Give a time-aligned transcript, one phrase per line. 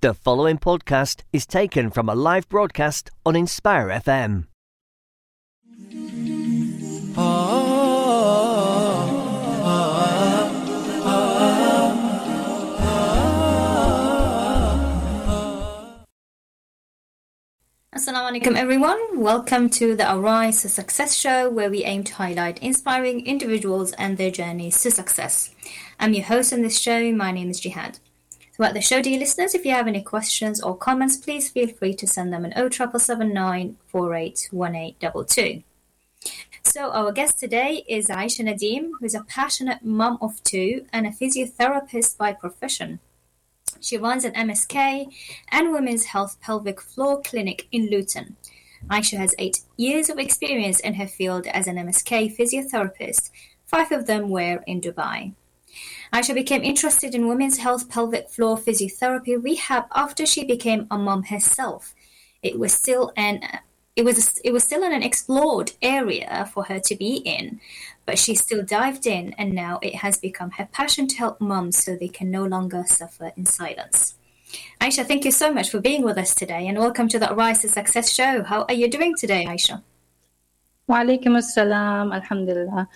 [0.00, 4.46] The following podcast is taken from a live broadcast on Inspire FM.
[17.92, 19.18] Assalamu alaikum everyone.
[19.18, 24.16] Welcome to the Arise to Success show where we aim to highlight inspiring individuals and
[24.16, 25.52] their journeys to success.
[25.98, 27.10] I'm your host on this show.
[27.10, 27.98] My name is Gehad.
[28.58, 31.94] Throughout the show, dear listeners, if you have any questions or comments, please feel free
[31.94, 35.62] to send them an 07779 481822.
[36.64, 41.06] So, our guest today is Aisha Nadim, who is a passionate mum of two and
[41.06, 42.98] a physiotherapist by profession.
[43.80, 45.06] She runs an MSK
[45.52, 48.34] and Women's Health Pelvic Floor Clinic in Luton.
[48.88, 53.30] Aisha has eight years of experience in her field as an MSK physiotherapist.
[53.66, 55.34] Five of them were in Dubai.
[56.12, 61.24] Aisha became interested in women's health pelvic floor physiotherapy rehab after she became a mom
[61.24, 61.94] herself.
[62.42, 63.42] It was still an
[63.94, 67.60] it was it was still an explored area for her to be in,
[68.06, 71.82] but she still dived in and now it has become her passion to help moms
[71.82, 74.14] so they can no longer suffer in silence.
[74.80, 77.60] Aisha, thank you so much for being with us today and welcome to the Rise
[77.62, 78.44] to Success show.
[78.44, 79.82] How are you doing today, Aisha?
[80.86, 82.88] Wa alaikum assalam, alhamdulillah.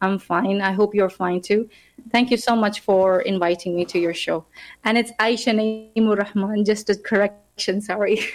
[0.00, 0.60] I'm fine.
[0.60, 1.68] I hope you're fine too.
[2.12, 4.46] Thank you so much for inviting me to your show.
[4.84, 8.20] And it's Aisha Naimur Rahman, just a correction, sorry.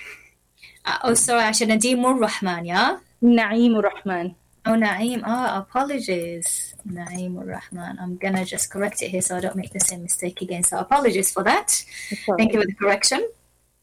[0.85, 2.99] Uh, oh, sorry, Aisha Nadimur Rahman, yeah?
[3.23, 4.35] Naimur Rahman.
[4.65, 5.21] Oh, Naeem.
[5.25, 6.73] Ah, apologies.
[6.87, 7.99] Naeemur Rahman.
[7.99, 10.63] I'm going to just correct it here so I don't make the same mistake again.
[10.63, 11.83] So apologies for that.
[12.37, 13.27] Thank you for the correction.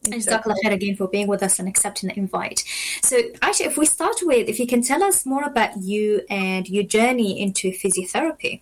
[0.03, 2.63] And Jazakallah again for being with us and accepting the invite.
[3.03, 6.67] So, actually, if we start with, if you can tell us more about you and
[6.67, 8.61] your journey into physiotherapy.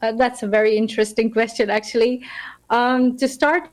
[0.00, 2.24] Uh, that's a very interesting question, actually.
[2.70, 3.68] Um, to start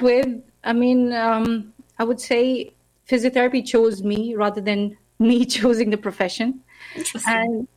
[0.00, 2.72] with, I mean, um, I would say
[3.08, 6.60] physiotherapy chose me rather than me choosing the profession.
[7.26, 7.68] And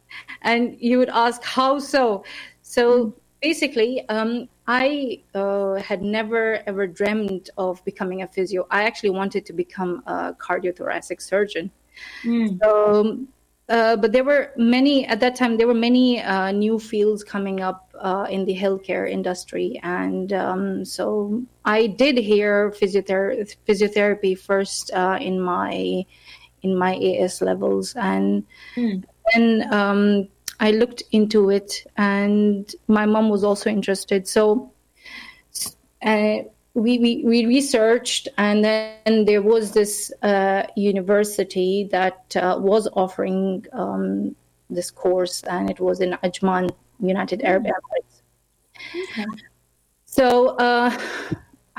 [0.41, 2.23] and you would ask how so?
[2.61, 3.13] So mm.
[3.41, 8.67] basically, um, I uh, had never ever dreamed of becoming a physio.
[8.69, 11.71] I actually wanted to become a cardiothoracic surgeon.
[12.23, 12.59] Mm.
[12.61, 13.25] So,
[13.67, 15.57] uh, but there were many at that time.
[15.57, 20.85] There were many uh, new fields coming up uh, in the healthcare industry, and um,
[20.85, 26.05] so I did hear physiother- physiotherapy first uh, in my
[26.61, 29.03] in my AS levels, and mm.
[29.33, 30.27] then um,
[30.59, 34.27] I looked into it, and my mom was also interested.
[34.27, 34.71] So
[36.01, 36.39] uh,
[36.73, 43.65] we, we, we researched, and then there was this uh, university that uh, was offering
[43.73, 44.35] um,
[44.69, 47.71] this course, and it was in Ajman, United Arab hmm.
[47.71, 49.11] Emirates.
[49.11, 49.25] Okay.
[50.05, 50.97] So uh,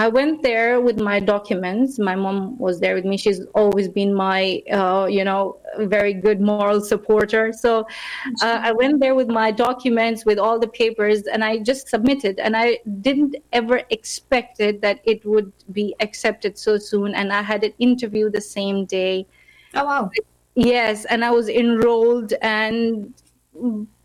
[0.01, 1.99] I went there with my documents.
[1.99, 3.19] My mom was there with me.
[3.19, 7.53] She's always been my, uh, you know, very good moral supporter.
[7.53, 7.87] So
[8.41, 12.39] uh, I went there with my documents, with all the papers, and I just submitted.
[12.39, 17.15] And I didn't ever expected that it would be accepted so soon.
[17.15, 19.27] And I had an interview the same day.
[19.75, 20.11] Oh wow!
[20.55, 23.13] Yes, and I was enrolled, and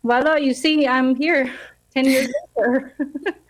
[0.02, 0.36] voila!
[0.36, 1.50] You see, I'm here
[1.94, 2.94] ten years later.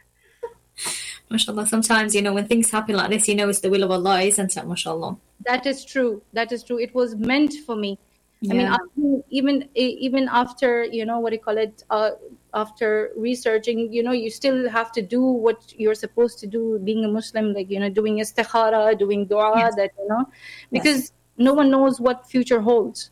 [1.31, 3.91] mashallah sometimes you know when things happen like this you know it's the will of
[3.91, 7.99] allah isn't it mashallah that is true that is true it was meant for me
[8.41, 8.53] yeah.
[8.53, 12.11] i mean after, even even after you know what do you call it uh,
[12.55, 17.05] after researching you know you still have to do what you're supposed to do being
[17.05, 19.75] a muslim like you know doing istikhara doing dua yes.
[19.75, 20.25] that you know
[20.71, 21.13] because yes.
[21.39, 23.11] no one knows what future holds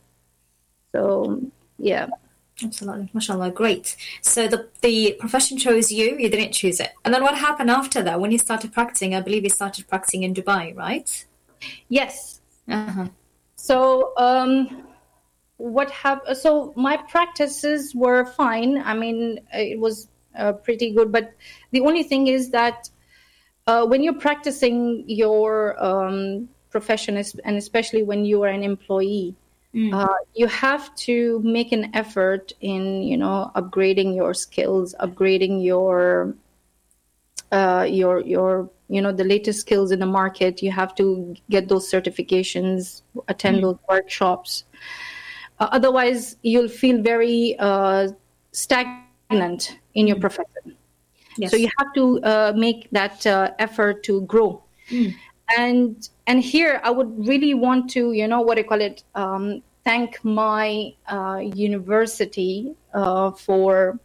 [0.92, 1.40] so
[1.78, 2.06] yeah
[2.62, 3.96] Absolutely, mashallah, great.
[4.22, 6.92] So the the profession chose you; you didn't choose it.
[7.04, 8.20] And then what happened after that?
[8.20, 11.26] When you started practicing, I believe you started practicing in Dubai, right?
[11.88, 12.40] Yes.
[12.68, 13.08] Uh-huh.
[13.56, 14.86] So um,
[15.56, 16.36] what happened?
[16.36, 18.78] So my practices were fine.
[18.78, 21.10] I mean, it was uh, pretty good.
[21.10, 21.32] But
[21.72, 22.88] the only thing is that
[23.66, 29.34] uh, when you're practicing your um, profession, and especially when you are an employee,
[29.74, 29.92] Mm.
[29.92, 36.34] Uh, you have to make an effort in, you know, upgrading your skills, upgrading your,
[37.50, 40.62] uh, your, your, you know, the latest skills in the market.
[40.62, 43.62] You have to get those certifications, attend mm.
[43.62, 44.64] those workshops.
[45.58, 48.08] Uh, otherwise, you'll feel very uh,
[48.52, 50.20] stagnant in your mm.
[50.20, 50.76] profession.
[51.36, 51.50] Yes.
[51.50, 54.62] So you have to uh, make that uh, effort to grow.
[54.88, 55.14] Mm
[55.58, 59.62] and and here i would really want to you know what i call it um,
[59.84, 63.98] thank my uh, university uh, for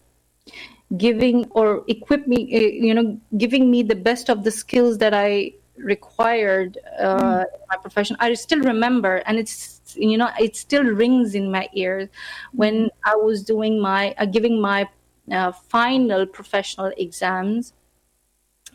[0.98, 5.14] giving or equip me, uh, you know, giving me the best of the skills that
[5.14, 7.42] I required uh, mm.
[7.42, 8.18] in my profession.
[8.20, 12.10] I still remember, and it's you know, it still rings in my ears
[12.54, 12.90] when.
[13.06, 14.88] I was doing my uh, giving my
[15.32, 17.74] uh, final professional exams.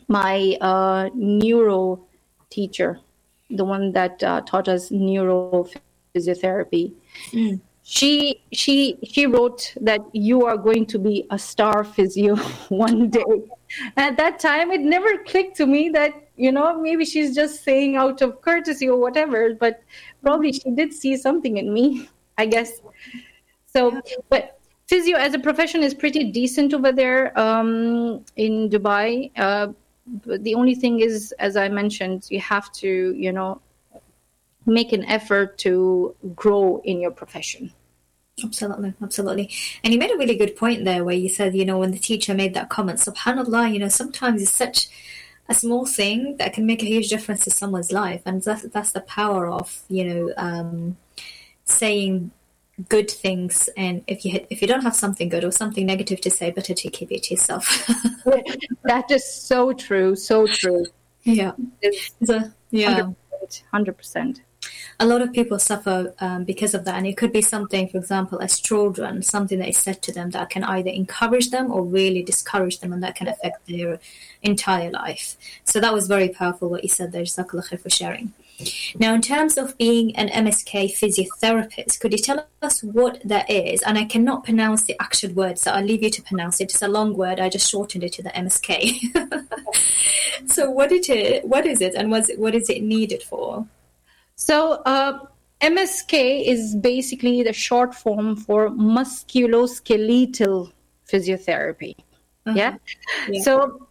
[0.07, 2.05] My uh, neuro
[2.57, 2.99] teacher,
[3.49, 6.93] the one that uh, taught us neurophysiotherapy.
[7.31, 7.61] Mm.
[7.87, 12.35] She she she wrote that you are going to be a star physio
[12.85, 13.43] one day.
[13.95, 17.95] At that time it never clicked to me that you know maybe she's just saying
[17.95, 19.83] out of courtesy or whatever but
[20.23, 22.09] probably she did see something in me
[22.39, 22.81] i guess.
[23.67, 29.31] So but physio as a profession is pretty decent over there um, in dubai.
[29.37, 29.67] Uh,
[30.25, 33.59] but the only thing is as i mentioned you have to you know
[34.65, 37.71] make an effort to grow in your profession.
[38.43, 39.49] Absolutely, absolutely.
[39.83, 41.99] And you made a really good point there where you said, you know, when the
[41.99, 44.89] teacher made that comment, subhanAllah, you know, sometimes it's such
[45.47, 48.21] a small thing that can make a huge difference to someone's life.
[48.25, 50.97] And that's, that's the power of, you know, um,
[51.63, 52.31] saying
[52.89, 56.29] good things and if you if you don't have something good or something negative to
[56.29, 57.87] say better to keep it to yourself
[58.83, 60.85] that is so true so true
[61.23, 61.53] yeah
[62.25, 63.09] so, yeah
[63.41, 64.41] 100%, 100%
[64.99, 66.95] a lot of people suffer um, because of that.
[66.95, 70.29] And it could be something, for example, as children, something that is said to them
[70.31, 73.99] that can either encourage them or really discourage them, and that can affect their
[74.41, 75.35] entire life.
[75.65, 77.23] So that was very powerful what you said there.
[77.23, 78.33] Jazakallah for sharing.
[78.97, 83.81] Now, in terms of being an MSK physiotherapist, could you tell us what that is?
[83.81, 86.65] And I cannot pronounce the actual word, so I'll leave you to pronounce it.
[86.65, 87.39] It's a long word.
[87.39, 89.49] I just shortened it to the MSK.
[90.49, 93.67] so, what it what is it, and what's, what is it needed for?
[94.35, 95.19] So, uh,
[95.61, 100.71] MSK is basically the short form for musculoskeletal
[101.11, 101.95] physiotherapy.
[102.45, 102.55] Uh-huh.
[102.55, 102.75] Yeah?
[103.29, 103.41] yeah?
[103.41, 103.84] So,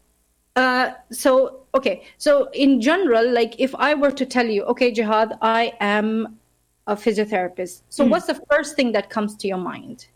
[0.56, 2.04] uh, so okay.
[2.18, 6.38] So in general, like if I were to tell you, okay, Gehad, I am
[6.86, 7.82] a physiotherapist.
[7.88, 8.10] So mm.
[8.10, 10.06] what's the first thing that comes to your mind?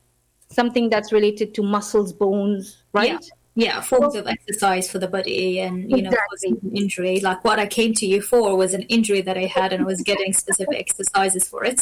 [0.50, 3.12] Something that's related to muscles, bones, right?
[3.12, 3.18] Yeah
[3.58, 6.70] yeah forms of exercise for the body and you know exactly.
[6.74, 9.82] injury like what i came to you for was an injury that i had and
[9.82, 11.80] i was getting specific exercises for it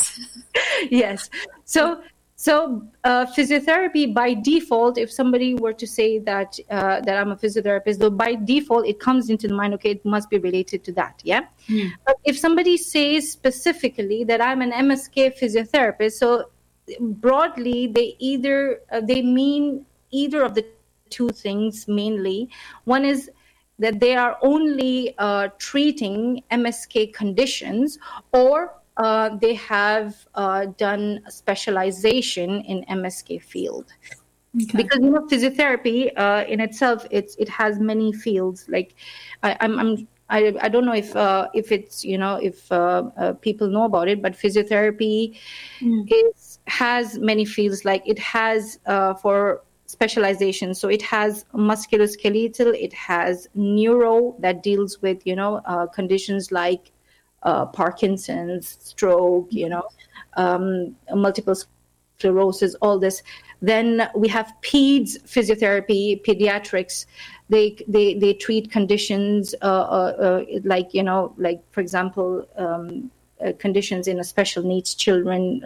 [0.90, 1.28] yes
[1.66, 2.00] so
[2.38, 7.36] so uh, physiotherapy by default if somebody were to say that uh, that i'm a
[7.36, 10.92] physiotherapist though by default it comes into the mind okay it must be related to
[10.92, 11.90] that yeah mm.
[12.04, 16.50] but if somebody says specifically that i'm an msk physiotherapist so
[17.00, 20.64] broadly they either uh, they mean either of the
[21.10, 22.48] two things mainly.
[22.84, 23.30] One is
[23.78, 27.98] that they are only uh, treating MSK conditions
[28.32, 33.92] or uh, they have uh, done specialization in MSK field.
[34.54, 34.78] Okay.
[34.78, 38.66] Because you know physiotherapy uh, in itself, it's it has many fields.
[38.68, 38.94] Like
[39.42, 43.10] I, I'm, I'm I, I don't know if uh, if it's you know if uh,
[43.18, 45.36] uh, people know about it, but physiotherapy
[45.80, 46.08] mm.
[46.10, 47.84] is has many fields.
[47.84, 50.74] Like it has uh, for specialization.
[50.74, 56.92] So it has musculoskeletal, it has neuro that deals with you know uh, conditions like
[57.46, 59.84] uh, Parkinson's, stroke, you know,
[60.36, 61.56] um, multiple
[62.18, 63.22] sclerosis, all this.
[63.62, 67.06] Then we have peds physiotherapy, pediatrics.
[67.48, 73.10] They they they treat conditions uh, uh, uh like you know like for example um,
[73.40, 75.62] uh, conditions in a special needs children.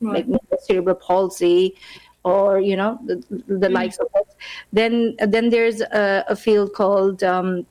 [0.00, 0.28] Right.
[0.28, 1.74] like cerebral palsy,
[2.22, 3.16] or you know the,
[3.48, 3.72] the mm.
[3.72, 4.28] likes of it.
[4.72, 7.66] Then then there's a, a field called um,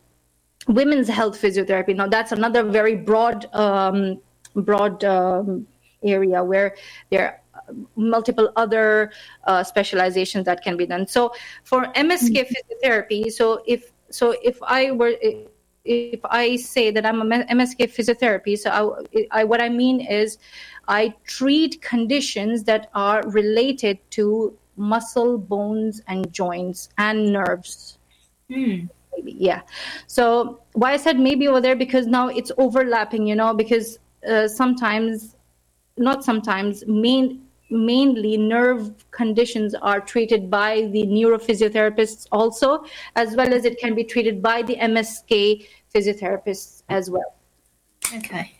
[0.68, 1.96] women's health physiotherapy.
[1.96, 4.20] Now that's another very broad um,
[4.56, 5.68] broad um,
[6.04, 6.76] area where
[7.10, 7.42] there are
[7.96, 9.12] multiple other
[9.46, 11.08] uh, specializations that can be done.
[11.08, 11.34] So
[11.64, 12.54] for MSK mm.
[12.54, 15.14] physiotherapy, so if so if I were
[15.88, 20.38] if I say that I'm a MSK physiotherapy, so I, I, what I mean is
[20.88, 27.98] I treat conditions that are related to muscle, bones, and joints and nerves.
[28.52, 28.90] Mm.
[29.26, 29.62] Yeah.
[30.08, 34.48] So why I said maybe over there because now it's overlapping, you know, because uh,
[34.48, 35.36] sometimes,
[35.98, 43.66] not sometimes, main mainly nerve conditions are treated by the neurophysiotherapists also, as well as
[43.66, 47.36] it can be treated by the MSK physiotherapists as well.
[48.16, 48.54] Okay.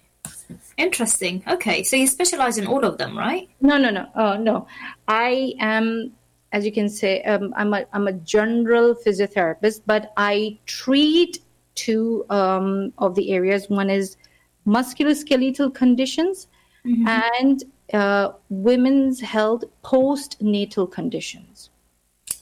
[0.78, 1.44] Interesting.
[1.48, 3.50] Okay, so you specialize in all of them, right?
[3.62, 4.08] No, no, no.
[4.16, 4.68] Oh, no.
[5.08, 6.14] I am,
[6.52, 11.40] as you can say, um, I'm a I'm a general physiotherapist, but I treat
[11.76, 13.70] two um, of the areas.
[13.70, 14.18] One is
[14.66, 16.48] musculoskeletal conditions
[16.86, 17.08] mm-hmm.
[17.08, 17.64] and
[17.94, 21.70] uh, women's health postnatal conditions.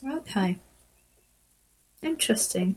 [0.07, 0.57] Okay.
[2.01, 2.75] Interesting.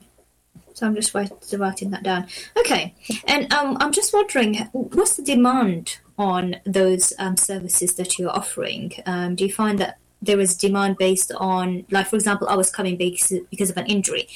[0.75, 2.29] So I'm just writing that down.
[2.57, 2.95] Okay,
[3.27, 8.93] and um, I'm just wondering, what's the demand on those um, services that you're offering?
[9.05, 12.71] Um, do you find that there is demand based on, like, for example, I was
[12.71, 14.29] coming because, because of an injury.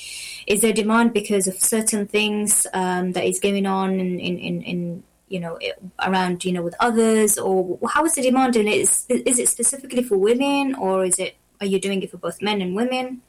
[0.46, 4.62] Is there demand because of certain things um, that is going on in, in, in,
[4.62, 5.58] in you know
[6.06, 8.54] around you know with others, or how is the demand?
[8.54, 12.18] And is is it specifically for women, or is it are you doing it for
[12.18, 13.22] both men and women?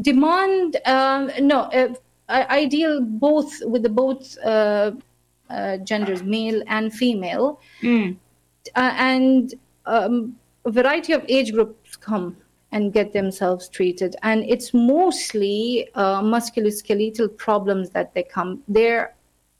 [0.00, 1.94] Demand, um, no, uh,
[2.28, 4.92] I, I, deal both with the both uh,
[5.48, 8.14] uh, genders, male and female, mm.
[8.74, 9.54] and
[9.86, 12.36] um, a variety of age groups come
[12.72, 18.62] and get themselves treated, and it's mostly uh, musculoskeletal problems that they come.
[18.66, 19.14] There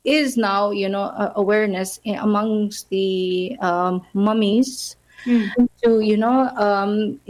[0.04, 5.68] is now, you know, awareness amongst the um, mummies mm.
[5.82, 7.20] to, you know, um,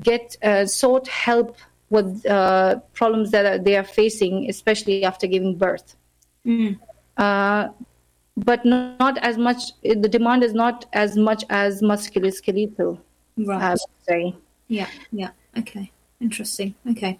[0.00, 1.56] get uh, sought help
[1.90, 5.96] with uh, problems that they are facing, especially after giving birth.
[6.46, 6.78] Mm.
[8.44, 12.98] But not as much, the demand is not as much as musculoskeletal,
[13.36, 13.62] right.
[13.62, 14.36] I would say.
[14.68, 15.90] Yeah, yeah, okay.
[16.20, 16.74] Interesting.
[16.90, 17.18] Okay.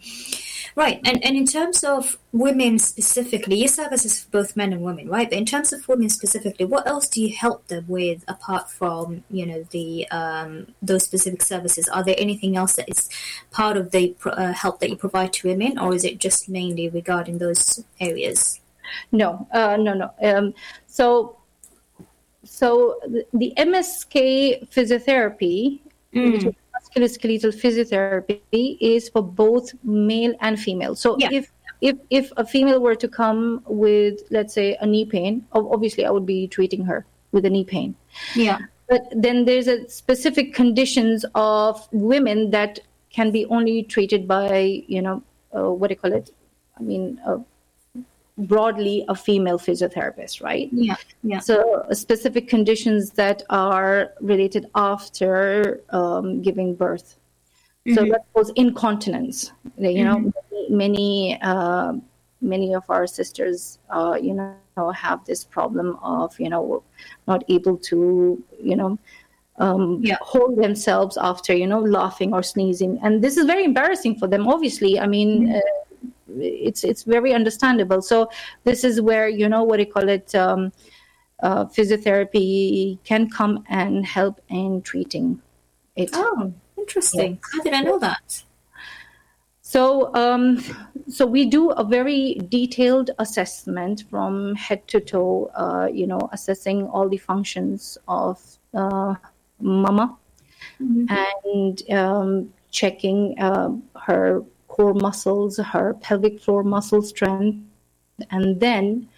[0.77, 1.01] Right.
[1.07, 5.09] And and in terms of women specifically, your service is for both men and women,
[5.09, 5.29] right?
[5.29, 9.25] But in terms of women specifically, what else do you help them with apart from,
[9.31, 11.89] you know, the um, those specific services?
[11.89, 13.09] Are there anything else that is
[13.51, 16.91] part of the uh, help that you provide to women or is it just mainly
[16.91, 18.60] regarding those areas?
[19.13, 19.47] No.
[19.53, 20.11] Uh, no, no.
[20.23, 20.55] Um,
[20.87, 21.37] so
[22.45, 25.81] so the, the MSK physiotherapy
[26.15, 26.33] mm.
[26.33, 30.95] which musculoskeletal physiotherapy is for both male and female.
[30.95, 31.29] So yeah.
[31.33, 36.05] if if if a female were to come with let's say a knee pain, obviously
[36.05, 37.95] I would be treating her with a knee pain.
[38.35, 38.59] Yeah.
[38.89, 45.03] But then there's a specific conditions of women that can be only treated by you
[45.03, 45.23] know
[45.55, 46.31] uh, what do you call it?
[46.79, 47.39] I mean, uh,
[48.39, 50.69] broadly a female physiotherapist, right?
[50.73, 51.39] Yeah, yeah.
[51.39, 57.17] So specific conditions that are related after um, giving birth.
[57.87, 57.95] Mm-hmm.
[57.95, 59.53] So that was incontinence.
[59.79, 60.77] You know, mm-hmm.
[60.77, 61.95] many uh,
[62.41, 66.83] many of our sisters, uh, you know, have this problem of you know
[67.27, 68.99] not able to you know.
[69.59, 70.17] Um, yeah.
[70.23, 74.49] hold themselves after you know laughing or sneezing and this is very embarrassing for them
[74.49, 75.57] obviously i mean mm-hmm.
[75.57, 75.80] uh,
[76.39, 78.03] it's it's very understandable.
[78.03, 78.31] So
[78.65, 80.35] this is where you know what do you call it.
[80.35, 80.73] Um,
[81.43, 85.41] uh, physiotherapy can come and help in treating
[85.97, 86.11] it.
[86.13, 87.39] Oh, interesting!
[87.43, 87.51] Yes.
[87.53, 88.43] How did I know that?
[89.63, 90.63] So, um,
[91.09, 95.51] so we do a very detailed assessment from head to toe.
[95.55, 98.41] Uh, you know, assessing all the functions of
[98.75, 99.15] uh,
[99.61, 100.19] mama
[100.81, 101.05] mm-hmm.
[101.09, 103.71] and um, checking uh,
[104.01, 104.43] her
[104.81, 107.59] core muscles, her pelvic floor muscle strength,
[108.31, 109.09] and then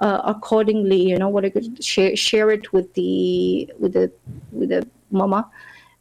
[0.00, 4.10] uh, accordingly, you know, what I could share, share it with the with the
[4.52, 5.50] with the mama,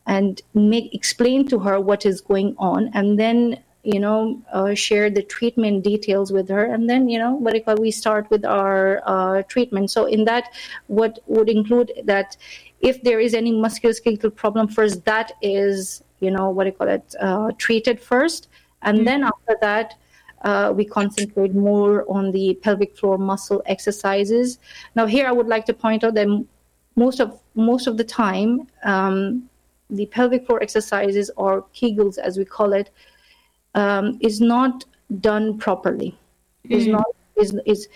[0.08, 5.10] and make explain to her what is going on, and then you know uh, share
[5.10, 8.46] the treatment details with her, and then you know what I call we start with
[8.46, 9.92] our uh, treatment.
[9.92, 10.46] So in that,
[10.88, 12.38] what would include that
[12.80, 17.14] if there is any musculoskeletal problem first, that is you know what I call it
[17.20, 18.48] uh, treated first
[18.82, 19.06] and mm-hmm.
[19.06, 19.96] then after that,
[20.44, 24.60] uh, we concentrate more on the pelvic floor muscle exercises.
[24.96, 26.46] Now, here I would like to point out that
[26.96, 29.50] most of most of the time, um,
[29.90, 32.90] the pelvic floor exercises or Kegels, as we call it,
[33.76, 34.86] um, is not
[35.20, 36.18] done properly.
[36.66, 36.74] Mm-hmm.
[36.74, 37.06] Is not
[37.38, 37.88] is is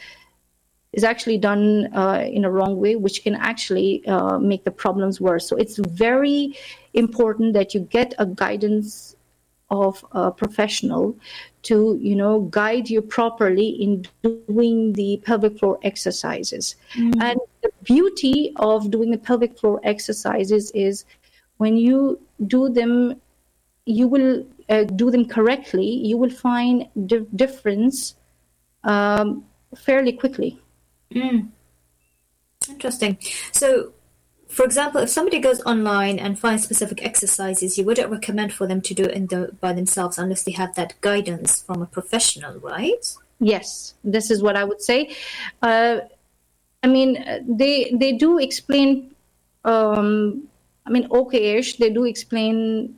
[0.93, 5.19] is actually done uh, in a wrong way, which can actually uh, make the problems
[5.19, 5.47] worse.
[5.47, 6.55] So it's very
[6.93, 9.14] important that you get a guidance
[9.83, 11.17] of a professional
[11.63, 17.21] to you know guide you properly in doing the pelvic floor exercises mm-hmm.
[17.21, 21.05] and the beauty of doing the pelvic floor exercises is
[21.57, 23.19] when you do them
[23.85, 28.15] you will uh, do them correctly you will find the difference
[28.83, 29.43] um,
[29.75, 30.59] fairly quickly
[31.11, 31.47] mm.
[32.69, 33.17] interesting
[33.51, 33.91] so
[34.55, 38.79] for example, if somebody goes online and finds specific exercises, you wouldn't recommend for them
[38.83, 43.05] to do it the, by themselves unless they have that guidance from a professional, right?
[43.41, 45.13] Yes, this is what I would say.
[45.61, 45.99] Uh,
[46.83, 47.11] I mean,
[47.45, 49.13] they they do explain.
[49.65, 50.47] Um,
[50.85, 51.75] I mean, okay-ish.
[51.75, 52.95] They do explain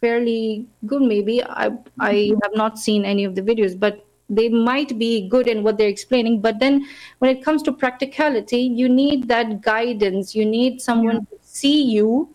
[0.00, 1.02] fairly good.
[1.02, 1.70] Maybe I
[2.00, 5.78] I have not seen any of the videos, but they might be good in what
[5.78, 6.84] they're explaining but then
[7.18, 11.38] when it comes to practicality you need that guidance you need someone yeah.
[11.38, 12.28] to see you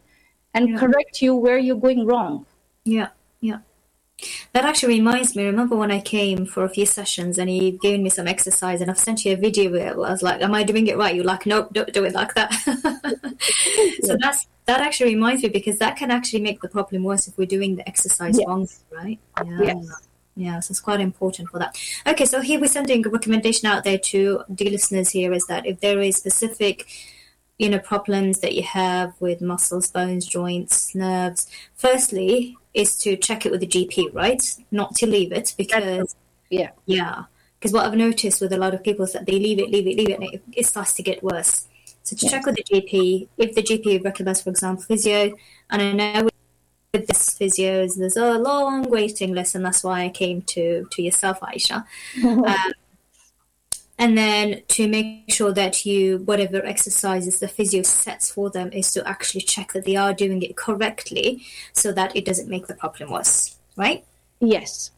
[0.54, 0.78] and yeah.
[0.78, 2.46] correct you where you're going wrong
[2.86, 3.10] yeah
[3.42, 3.60] yeah
[4.54, 5.46] That actually reminds me.
[5.46, 8.92] Remember when I came for a few sessions and he gave me some exercise, and
[8.92, 11.26] I've sent you a video where I was like, "Am I doing it right?" You're
[11.26, 12.52] like, "Nope, don't do it like that."
[14.04, 17.38] so that's that actually reminds me because that can actually make the problem worse if
[17.38, 18.48] we're doing the exercise yes.
[18.48, 19.20] wrong, right?
[19.44, 19.62] Yeah.
[19.62, 20.08] Yes.
[20.36, 21.78] Yeah, so it's quite important for that.
[22.08, 25.66] Okay, so here we're sending a recommendation out there to the listeners here is that
[25.66, 26.88] if there is specific
[27.62, 33.46] you know problems that you have with muscles bones joints nerves firstly is to check
[33.46, 36.16] it with the gp right not to leave it because
[36.50, 37.26] yeah yeah
[37.60, 39.86] because what i've noticed with a lot of people is that they leave it leave
[39.86, 41.68] it leave it and it, it starts to get worse
[42.02, 42.32] so to yes.
[42.32, 45.32] check with the gp if the gp recommends for example physio
[45.70, 46.31] and i know
[46.94, 51.02] with this physios there's a long waiting list and that's why i came to to
[51.02, 51.86] yourself aisha.
[52.24, 52.72] Um,
[53.98, 58.92] and then to make sure that you whatever exercises the physio sets for them is
[58.92, 62.74] to actually check that they are doing it correctly so that it doesn't make the
[62.74, 64.04] problem worse right?
[64.40, 64.92] Yes.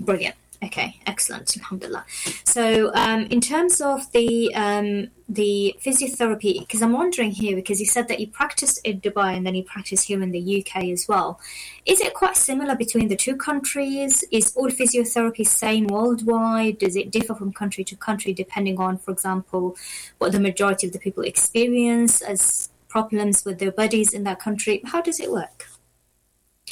[0.00, 1.56] Brilliant Okay, excellent.
[1.56, 2.04] Alhamdulillah.
[2.44, 7.86] So, um, in terms of the um, the physiotherapy, because I'm wondering here, because you
[7.86, 11.06] said that you practiced in Dubai and then you practiced here in the UK as
[11.06, 11.38] well.
[11.86, 14.24] Is it quite similar between the two countries?
[14.32, 16.78] Is all physiotherapy same worldwide?
[16.78, 19.76] Does it differ from country to country depending on, for example,
[20.18, 24.82] what the majority of the people experience as problems with their bodies in that country?
[24.86, 25.67] How does it work?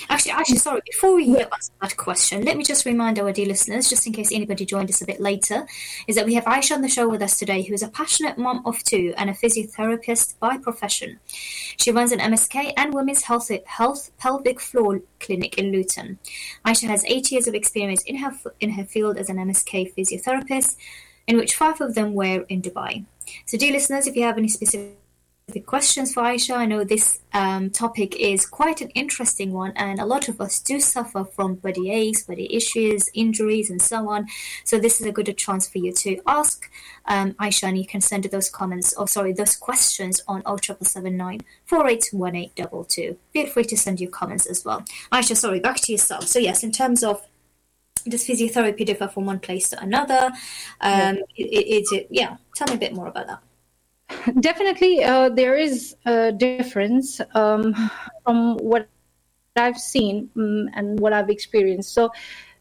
[0.09, 0.81] Actually, actually, sorry.
[0.87, 1.47] Before we yeah.
[1.53, 4.89] ask that question, let me just remind our dear listeners, just in case anybody joined
[4.91, 5.67] us a bit later,
[6.07, 8.39] is that we have Aisha on the show with us today, who is a passionate
[8.39, 11.19] mom of two and a physiotherapist by profession.
[11.79, 16.19] She runs an MSK and women's health, health pelvic floor clinic in Luton.
[16.65, 20.77] Aisha has eight years of experience in her in her field as an MSK physiotherapist,
[21.27, 23.05] in which five of them were in Dubai.
[23.47, 24.97] So, dear listeners, if you have any specific
[25.49, 26.57] the questions for Aisha.
[26.57, 30.61] I know this um, topic is quite an interesting one, and a lot of us
[30.61, 34.27] do suffer from body aches, body issues, injuries, and so on.
[34.65, 36.69] So this is a good chance for you to ask
[37.05, 43.17] um, Aisha, and you can send those comments, or sorry, those questions on 0779 481822.
[43.33, 44.85] Feel free to send your comments as well.
[45.13, 46.27] Aisha, sorry, back to yourself.
[46.27, 47.25] So yes, in terms of
[48.09, 50.33] does physiotherapy differ from one place to another?
[50.81, 51.61] Um, yeah.
[51.79, 53.43] Is it, yeah, tell me a bit more about that.
[54.41, 57.75] Definitely, uh, there is a difference um,
[58.25, 58.89] from what
[59.57, 61.93] I've seen um, and what I've experienced.
[61.93, 62.11] So,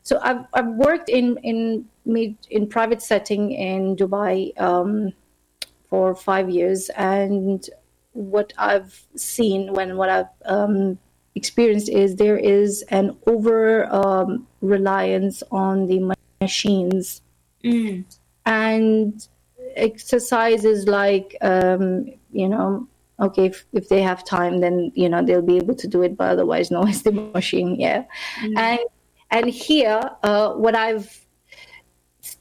[0.03, 1.85] so I've, I've worked in in
[2.49, 5.11] in private setting in Dubai um,
[5.89, 7.67] for five years, and
[8.13, 10.97] what I've seen when what I've um,
[11.33, 17.21] experienced is there is an over um, reliance on the machines,
[17.63, 18.03] mm.
[18.45, 19.27] and
[19.75, 22.87] exercises like um, you know
[23.19, 26.17] okay if, if they have time then you know they'll be able to do it
[26.17, 28.03] but otherwise no it's the machine yeah
[28.41, 28.57] mm-hmm.
[28.57, 28.79] and
[29.31, 31.21] and here uh, what i've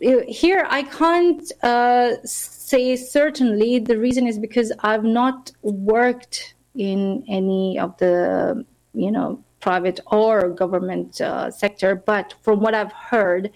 [0.01, 7.79] here i can't uh, say certainly the reason is because i've not worked in any
[7.79, 13.51] of the you know private or government uh, sector but from what i've heard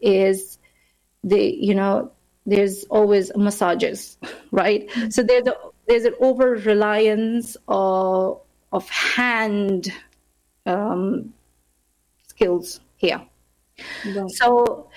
[0.00, 0.58] is
[1.24, 2.10] the you know
[2.46, 4.16] there's always massages,
[4.50, 4.88] right?
[4.88, 5.10] Mm-hmm.
[5.10, 5.54] So there's a,
[5.86, 8.40] there's an over reliance of
[8.72, 9.92] of hand
[10.64, 11.32] um,
[12.28, 13.22] skills here.
[14.04, 14.30] Right.
[14.30, 14.88] So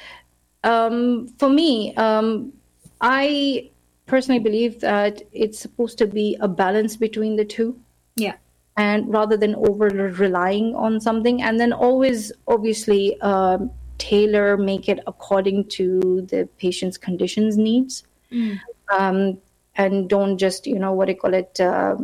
[0.64, 2.54] um, for me, um,
[3.02, 3.70] I
[4.06, 7.80] personally believe that it's supposed to be a balance between the two.
[8.16, 8.36] Yeah.
[8.78, 15.00] And rather than over relying on something, and then always obviously um, tailor, make it
[15.06, 18.04] according to the patient's conditions needs.
[18.32, 18.60] Mm.
[18.92, 19.38] Um,
[19.76, 21.98] and don't just, you know, what do you call it, uh,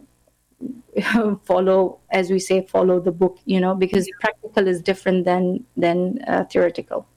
[1.44, 6.20] follow, as we say, follow the book, you know, because practical is different than, than
[6.28, 7.08] uh, theoretical.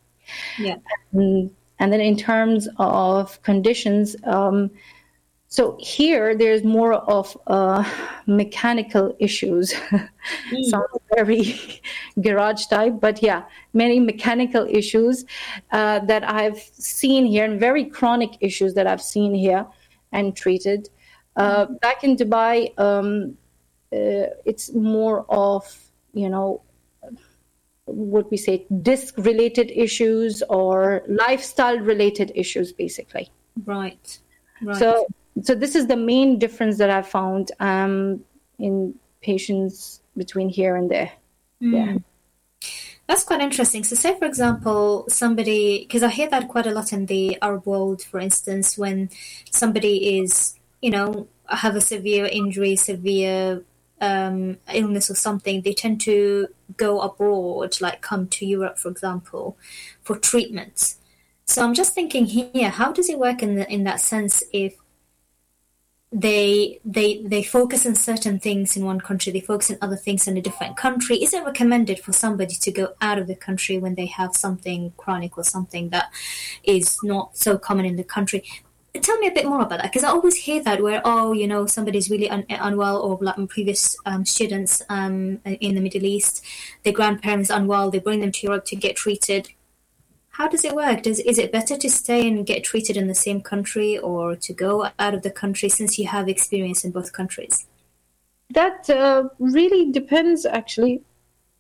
[0.59, 0.77] Yeah.
[1.13, 4.71] And, and, then in terms of conditions, um,
[5.51, 7.83] so here, there's more of uh,
[8.27, 9.73] mechanical issues.
[10.53, 10.65] mm.
[10.65, 11.81] Sounds very
[12.21, 15.25] garage type, but yeah, many mechanical issues
[15.73, 19.67] uh, that I've seen here, and very chronic issues that I've seen here
[20.13, 20.91] and treated.
[21.35, 21.81] Uh, mm.
[21.81, 23.39] back in Dubai, um,
[23.91, 25.65] uh, it's more of
[26.13, 26.61] you know
[27.87, 33.31] what we say disc related issues or lifestyle related issues, basically.
[33.65, 34.19] Right.
[34.61, 34.77] Right.
[34.77, 35.07] So
[35.43, 38.25] so this is the main difference that I found um,
[38.59, 41.13] in patients between here and there.
[41.63, 41.73] Mm.
[41.73, 41.99] Yeah.
[43.07, 43.85] That's quite interesting.
[43.85, 47.67] So, say for example, somebody, because I hear that quite a lot in the Arab
[47.67, 49.09] world, for instance, when
[49.51, 53.63] somebody is, you know, have a severe injury, severe
[54.03, 59.57] um, illness or something, they tend to go abroad, like come to Europe, for example,
[60.03, 60.99] for treatments.
[61.47, 64.75] So I'm just thinking here, how does it work in the, in that sense if
[66.11, 70.27] they they they focus on certain things in one country, they focus on other things
[70.27, 71.17] in a different country.
[71.17, 74.93] Is it recommended for somebody to go out of the country when they have something
[74.97, 76.11] chronic or something that
[76.65, 78.43] is not so common in the country?
[78.95, 81.47] Tell me a bit more about that because I always hear that where oh you
[81.47, 86.43] know somebody's really un- unwell or like previous um, students um, in the Middle East,
[86.85, 89.51] their grandparents unwell, they bring them to Europe to get treated
[90.39, 91.03] how does it work?
[91.03, 94.53] Does is it better to stay and get treated in the same country or to
[94.53, 97.67] go out of the country since you have experience in both countries?
[98.51, 101.03] That uh, really depends, actually.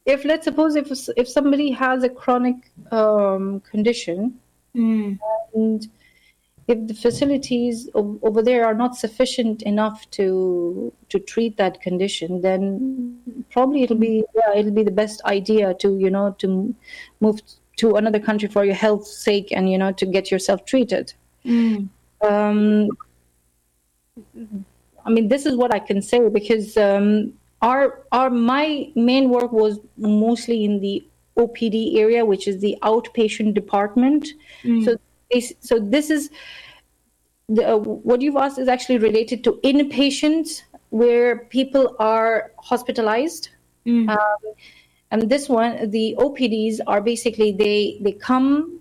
[0.06, 4.38] If let's suppose if if somebody has a chronic um, condition
[4.74, 5.18] mm.
[5.54, 5.88] and
[6.68, 13.42] if the facilities over there are not sufficient enough to to treat that condition, then
[13.50, 16.74] probably it'll be yeah it'll be the best idea to you know to
[17.20, 17.40] move
[17.78, 21.12] to another country for your health's sake and you know to get yourself treated
[21.44, 21.88] mm.
[22.28, 22.88] um,
[25.06, 29.52] i mean this is what i can say because um, our our my main work
[29.52, 31.04] was mostly in the
[31.38, 34.28] opd area which is the outpatient department
[34.62, 34.84] mm.
[34.84, 34.96] so
[35.60, 36.30] so this is
[37.48, 43.50] the, uh, what you've asked is actually related to inpatients where people are hospitalized
[43.86, 44.08] mm.
[44.08, 44.54] um,
[45.10, 48.80] and this one the opds are basically they they come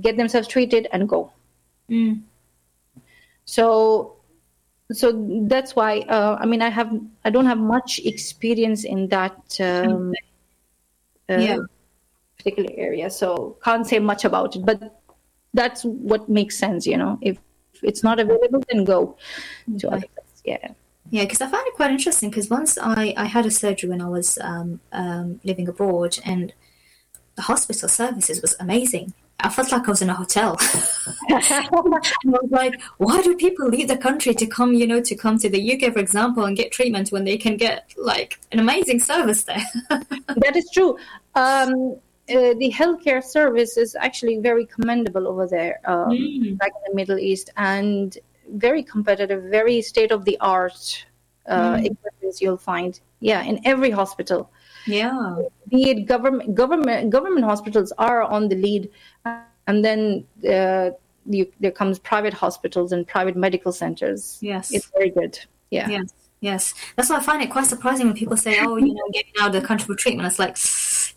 [0.00, 1.32] get themselves treated and go.
[1.90, 2.22] Mm.
[3.44, 4.16] so
[4.90, 5.12] so
[5.46, 6.90] that's why uh, i mean i have
[7.24, 10.12] i don't have much experience in that um,
[11.28, 11.58] uh,
[12.36, 15.00] particular area so can't say much about it but
[15.54, 17.18] that's what makes sense you know.
[17.22, 17.38] If,
[17.74, 19.16] if it's not available then go
[19.78, 20.72] to other places yeah
[21.10, 22.30] yeah, because I found it quite interesting.
[22.30, 26.52] Because once I, I had a surgery when I was um, um, living abroad, and
[27.36, 29.12] the hospital services was amazing.
[29.40, 30.56] I felt like I was in a hotel.
[31.28, 31.68] I
[32.24, 35.48] was like, why do people leave the country to come, you know, to come to
[35.50, 39.44] the UK, for example, and get treatment when they can get like an amazing service
[39.44, 39.62] there?
[39.90, 40.96] that is true.
[41.34, 41.96] Um,
[42.28, 46.60] uh, the healthcare service is actually very commendable over there, um, mm.
[46.60, 48.18] like in the Middle East, and
[48.54, 51.06] very competitive, very state of the art
[51.48, 51.84] uh, Mm.
[51.90, 53.00] equipment you'll find.
[53.20, 54.50] Yeah, in every hospital.
[54.86, 55.36] yeah.
[55.68, 58.90] Be it government, government, government hospitals are on the lead,
[59.68, 60.90] and then uh,
[61.28, 64.38] you, there comes private hospitals and private medical centers.
[64.40, 64.70] Yes.
[64.72, 65.38] It's very good.
[65.70, 65.88] Yeah.
[65.88, 66.74] Yes, yes.
[66.94, 69.54] That's why I find it quite surprising when people say, "Oh, you know, getting out
[69.54, 70.56] of the country for treatment." It's like,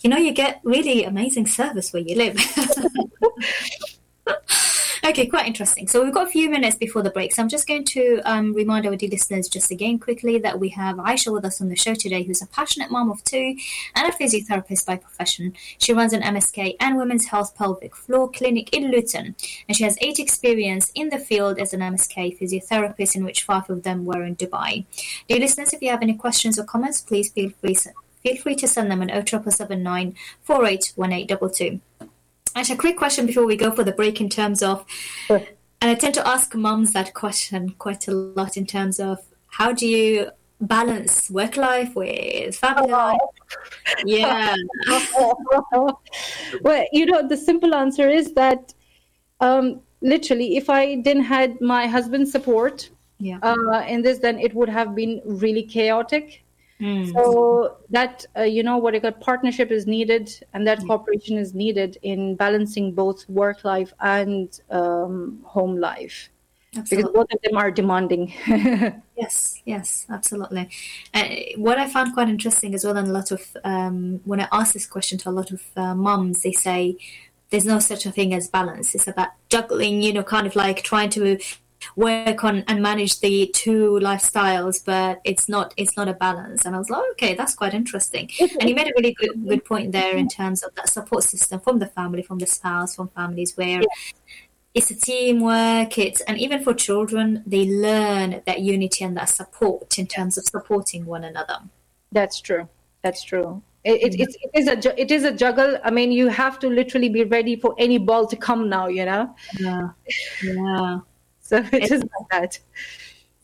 [0.03, 2.37] you know, you get really amazing service where you live.
[5.03, 5.87] okay, quite interesting.
[5.87, 7.33] So we've got a few minutes before the break.
[7.33, 10.69] So I'm just going to um, remind our dear listeners just again quickly that we
[10.69, 13.55] have Aisha with us on the show today, who's a passionate mom of two
[13.95, 15.53] and a physiotherapist by profession.
[15.77, 19.35] She runs an MSK and women's health pelvic floor clinic in Luton,
[19.67, 23.69] and she has eight experience in the field as an MSK physiotherapist, in which five
[23.69, 24.85] of them were in Dubai.
[25.27, 27.75] Dear listeners, if you have any questions or comments, please feel free
[28.23, 32.08] feel free to send them on 07779 481822.
[32.55, 34.85] Actually, a quick question before we go for the break in terms of,
[35.27, 35.41] Sure.
[35.81, 39.71] and I tend to ask moms that question quite a lot in terms of how
[39.71, 40.31] do you
[40.61, 43.17] balance work life with family life?
[44.05, 44.55] Yeah.
[46.61, 48.73] well, you know, the simple answer is that
[49.39, 53.39] um, literally, if I didn't had my husband's support Yeah.
[53.41, 56.43] uh, in this, then it would have been really chaotic.
[56.81, 57.13] Mm.
[57.13, 61.53] So that uh, you know what I got partnership is needed, and that cooperation is
[61.53, 66.29] needed in balancing both work life and um, home life
[66.71, 68.33] because both of them are demanding.
[69.19, 70.69] Yes, yes, absolutely.
[71.13, 74.47] Uh, what I found quite interesting as well, and a lot of um, when I
[74.49, 76.95] ask this question to a lot of uh, mums, they say
[77.49, 78.95] there's no such a thing as balance.
[78.95, 81.37] It's about juggling, you know, kind of like trying to
[81.95, 86.65] work on and manage the two lifestyles, but it's not it's not a balance.
[86.65, 88.29] And I was like, oh, okay, that's quite interesting.
[88.59, 90.43] And you made a really good good point there in mm-hmm.
[90.43, 93.81] terms of that support system from the family, from the spouse, from families where
[94.75, 99.97] it's a teamwork it's and even for children they learn that unity and that support
[99.97, 101.57] in terms of supporting one another
[102.11, 102.67] That's true.
[103.01, 103.61] That's true.
[103.83, 104.21] It, it, mm-hmm.
[104.21, 105.77] it's- it is a it is a juggle.
[105.83, 108.87] I mean, you have to literally be ready for any ball to come now.
[108.87, 109.89] You know, yeah
[110.43, 110.99] yeah
[111.49, 112.51] so it is like that.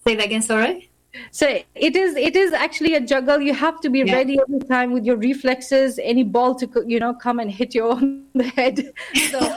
[0.05, 0.75] say that again sorry
[1.39, 1.47] So
[1.87, 3.39] it is it is actually a juggle.
[3.49, 4.15] You have to be Yeah.
[4.17, 5.91] ready every time with your reflexes.
[6.13, 8.05] Any ball to you know come and hit you on
[8.41, 8.75] the head.
[9.31, 9.39] So,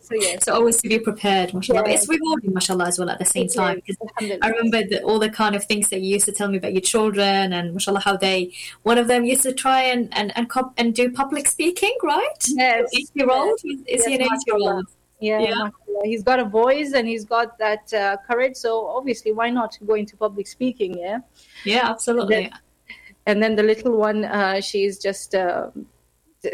[0.00, 0.44] So yes.
[0.44, 1.82] So always to be prepared, mashallah.
[1.84, 3.76] But it's rewarding, mashallah, as well at the same time.
[3.76, 3.98] because.
[4.44, 6.72] I remember the, all the kind of things that you used to tell me about
[6.72, 8.38] your children and mashallah how they
[8.82, 12.40] one of them used to try and and and, cop, and do public speaking, right?
[12.48, 12.90] Yes.
[12.98, 14.86] Eight year old is, is he an eight year old?
[15.20, 15.70] Yeah, Yeah.
[16.04, 18.56] he's got a voice and he's got that uh, courage.
[18.56, 20.98] So obviously, why not go into public speaking?
[20.98, 21.18] Yeah.
[21.64, 22.50] Yeah, absolutely.
[23.26, 25.70] And then the little one, uh, she's just, uh,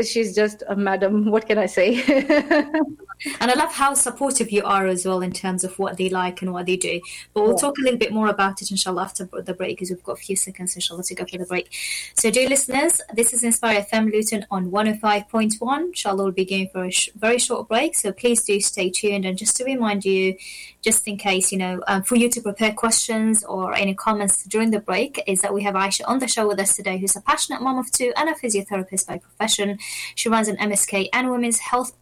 [0.05, 1.31] she's just a madam.
[1.35, 2.03] What can I say?
[3.41, 6.43] And I love how supportive you are as well in terms of what they like
[6.43, 7.01] and what they do.
[7.33, 7.57] But we'll Yeah.
[7.63, 10.21] talk a little bit more about it, inshallah, after the break, because we've got a
[10.21, 11.71] few seconds, inshallah, to go for the break.
[12.15, 15.87] So, dear listeners, this is Inspire FM Luton on 105.1.
[15.89, 17.97] Inshallah, we'll be going for a sh- very short break.
[17.97, 19.25] So, please do stay tuned.
[19.25, 20.37] And just to remind you,
[20.83, 24.71] just in case, you know, um, for you to prepare questions or any comments during
[24.71, 27.21] the break, is that we have Aisha on the show with us today, who's a
[27.23, 29.79] passionate mom of two and a physiotherapist by profession.
[30.15, 31.93] She runs an MSK and women's health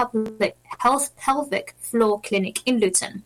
[0.00, 3.22] public health pelvic floor clinic in Luton.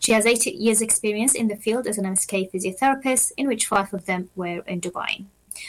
[0.00, 3.94] She has eight years experience in the field as an MSK physiotherapist, in which five
[3.94, 5.24] of them were in Dubai.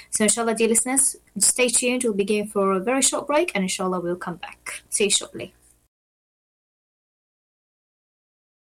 [0.09, 2.03] So inshallah, dear listeners, stay tuned.
[2.03, 4.83] We'll begin for a very short break and inshallah we'll come back.
[4.89, 5.53] See you shortly.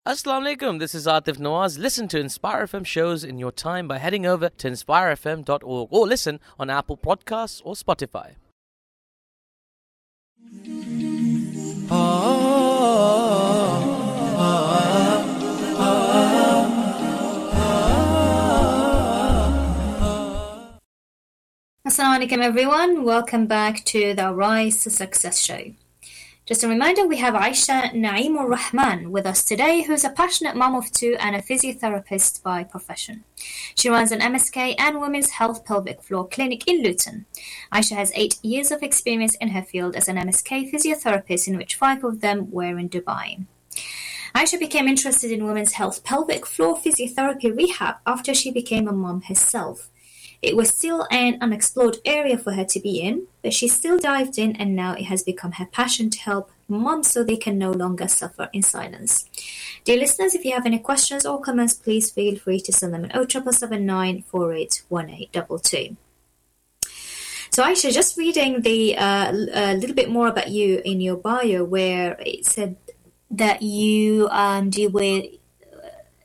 [0.08, 1.78] Assalamu alaikum, this is Atif Nawaz.
[1.78, 6.40] Listen to Inspire FM shows in your time by heading over to inspirefm.org or listen
[6.58, 8.32] on Apple Podcasts or Spotify.
[22.00, 23.04] Assalamu alaikum everyone.
[23.04, 25.74] Welcome back to the Rise to Success show.
[26.46, 30.76] Just a reminder, we have Aisha Naimur Rahman with us today, who's a passionate mom
[30.76, 33.26] of two and a physiotherapist by profession.
[33.76, 37.26] She runs an MSK and women's health pelvic floor clinic in Luton.
[37.74, 41.76] Aisha has eight years of experience in her field as an MSK physiotherapist, in which
[41.76, 43.46] five of them were in Dubai.
[44.34, 49.24] Aisha became interested in women's health pelvic floor physiotherapy rehab after she became a mom
[49.24, 49.90] herself.
[50.42, 54.38] It was still an unexplored area for her to be in, but she still dived
[54.38, 57.72] in and now it has become her passion to help moms so they can no
[57.72, 59.30] longer suffer in silence.
[59.84, 63.06] Dear listeners, if you have any questions or comments, please feel free to send them
[63.06, 65.98] at 0779 481822.
[67.52, 71.64] So, Aisha, just reading the uh, a little bit more about you in your bio,
[71.64, 72.78] where it said
[73.32, 75.26] that you um, deal with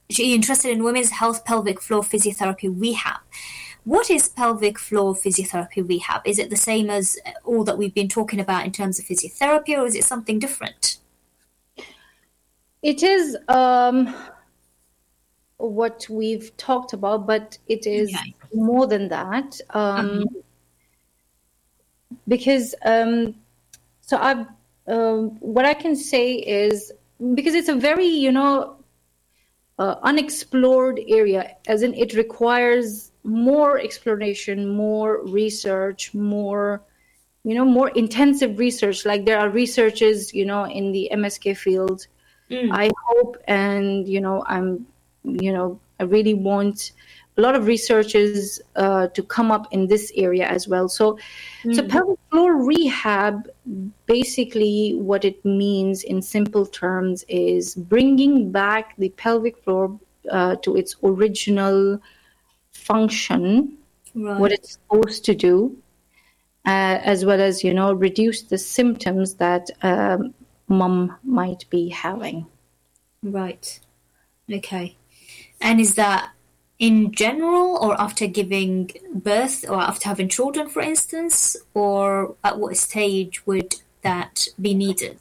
[0.09, 3.20] you're interested in women's health pelvic floor physiotherapy rehab.
[3.85, 6.23] What is pelvic floor physiotherapy rehab?
[6.27, 9.79] Is it the same as all that we've been talking about in terms of physiotherapy,
[9.79, 10.99] or is it something different?
[12.83, 14.14] It is um,
[15.59, 18.35] what we've talked about, but it is Okay.
[18.53, 19.61] more than that.
[19.70, 20.25] Um,
[22.29, 23.35] Because, um,
[24.01, 24.47] so I've,
[24.87, 26.92] um, what I can say is
[27.35, 28.77] because it's a very, you know,
[29.78, 36.82] uh, unexplored area, as in it requires more exploration, more research, more,
[37.42, 39.04] you know, more intensive research.
[39.04, 42.06] Like there are researchers, you know, in the MSK field.
[42.72, 44.87] I hope, and you know, I'm,
[45.24, 46.92] you know, I really want
[47.37, 50.88] a lot of researchers uh, to come up in this area as well.
[50.88, 51.18] So,
[51.73, 53.49] so pelvic floor rehab,
[54.07, 59.99] basically, what it means in simple terms is bringing back the pelvic floor
[60.31, 62.01] uh, to its original
[62.73, 63.79] function,
[64.14, 64.38] Right.
[64.38, 65.77] what it's supposed to do,
[66.66, 70.35] uh, as well as you know reduce the symptoms that um,
[70.68, 72.47] mum might be having.
[73.25, 73.81] Right.
[74.53, 74.97] Okay.
[75.61, 76.31] And is that
[76.78, 82.76] in general, or after giving birth, or after having children, for instance, or at what
[82.76, 85.18] stage would that be needed?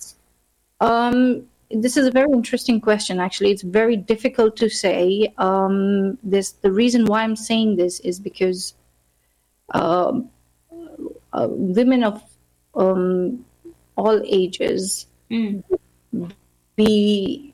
[0.81, 3.19] Um, this is a very interesting question.
[3.19, 5.33] Actually, it's very difficult to say.
[5.37, 8.73] Um, this the reason why I'm saying this is because
[9.73, 10.29] um,
[11.31, 12.21] uh, women of
[12.75, 13.45] um,
[13.95, 15.63] all ages, Mm.
[16.75, 17.53] be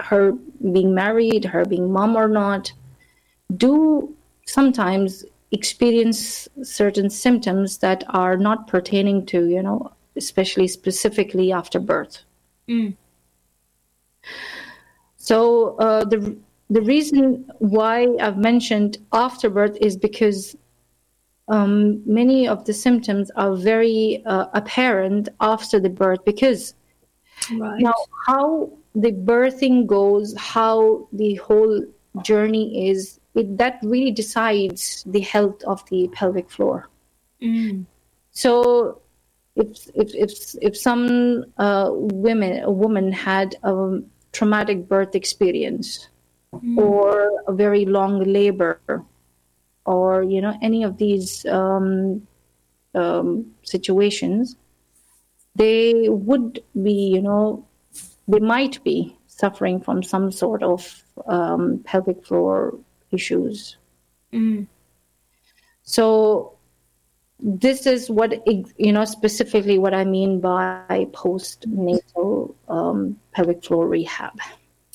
[0.00, 0.32] her
[0.72, 2.72] being married, her being mom or not,
[3.56, 4.14] do
[4.46, 12.22] sometimes experience certain symptoms that are not pertaining to you know, especially specifically after birth.
[12.68, 12.96] Mm.
[15.16, 16.36] So uh, the
[16.70, 20.56] the reason why I've mentioned after birth is because
[21.48, 26.24] um, many of the symptoms are very uh, apparent after the birth.
[26.24, 26.74] Because
[27.50, 27.80] Right.
[27.80, 27.94] now,
[28.26, 31.84] how the birthing goes, how the whole
[32.22, 36.88] journey is, it, that really decides the health of the pelvic floor.
[37.42, 37.86] Mm.
[38.32, 39.00] So
[39.56, 44.00] if if if if some uh, women a woman had a
[44.32, 46.08] traumatic birth experience
[46.76, 48.80] or a very long labor
[49.84, 52.26] or you know any of these um,
[52.94, 54.56] um, situations
[55.56, 57.66] they would be you know
[58.28, 62.78] they might be suffering from some sort of um, pelvic floor
[63.12, 63.76] issues
[64.32, 64.68] Mm.
[65.82, 66.54] so
[67.42, 74.38] this is what you know specifically what I mean by postnatal um, pelvic floor rehab.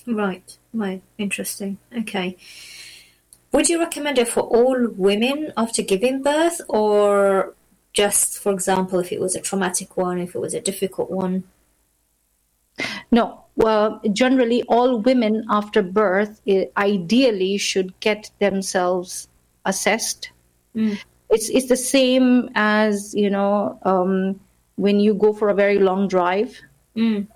[0.07, 1.01] Right, right.
[1.17, 1.79] Interesting.
[1.97, 2.37] Okay.
[3.51, 7.55] Would you recommend it for all women after giving birth, or
[7.93, 11.45] just, for example, if it was a traumatic one, if it was a difficult one?
[13.09, 16.41] No, well, generally, all women after birth
[16.77, 19.27] ideally should get themselves
[19.65, 20.31] assessed.
[20.75, 20.99] Mm.
[21.29, 24.39] It's it's the same as you know um,
[24.75, 26.59] when you go for a very long drive,
[26.95, 27.27] Mm.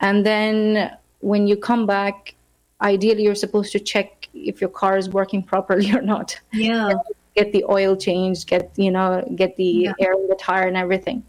[0.00, 2.34] and then when you come back,
[2.80, 6.38] ideally you're supposed to check if your car is working properly or not.
[6.52, 6.92] Yeah.
[7.36, 9.92] Get the oil changed, get you know, get the Yeah.
[10.00, 11.22] air in the tire and everything.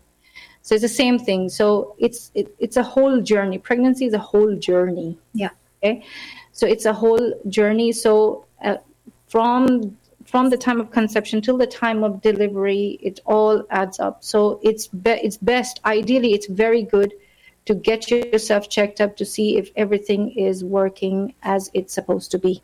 [0.63, 1.49] So it's the same thing.
[1.49, 3.57] So it's it, it's a whole journey.
[3.57, 5.17] Pregnancy is a whole journey.
[5.33, 5.49] Yeah.
[5.83, 6.05] Okay,
[6.53, 7.91] so it's a whole journey.
[7.91, 8.77] So uh,
[9.27, 14.23] from from the time of conception till the time of delivery, it all adds up.
[14.23, 15.81] So it's be- it's best.
[15.85, 17.13] Ideally, it's very good
[17.65, 22.39] to get yourself checked up to see if everything is working as it's supposed to
[22.39, 22.63] be.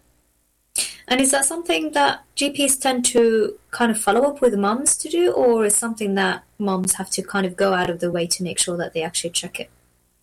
[1.09, 5.09] And is that something that GPs tend to kind of follow up with mums to
[5.09, 8.27] do, or is something that mums have to kind of go out of the way
[8.27, 9.71] to make sure that they actually check it?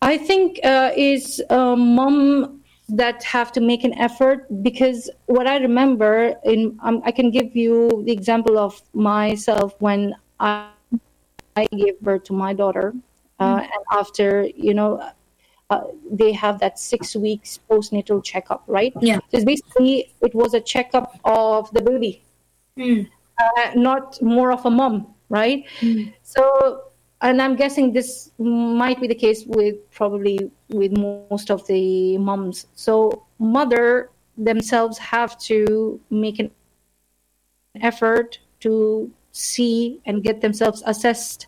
[0.01, 5.57] I think uh, is uh, mom that have to make an effort because what I
[5.57, 10.71] remember in um, I can give you the example of myself when I,
[11.57, 12.95] I gave birth to my daughter,
[13.41, 15.11] uh, and after you know.
[15.69, 18.93] Uh, they have that six weeks postnatal checkup, right?
[19.01, 19.19] Yeah.
[19.35, 22.23] So basically it was a checkup of the baby,
[22.79, 23.09] Mm.
[23.41, 25.65] uh, not more of a mom, right?
[26.23, 26.83] So,
[27.21, 32.67] and I'm guessing this might be the case with probably with most of the moms.
[32.77, 36.53] So, mother themselves have to make an
[37.81, 41.47] effort to see and get themselves assessed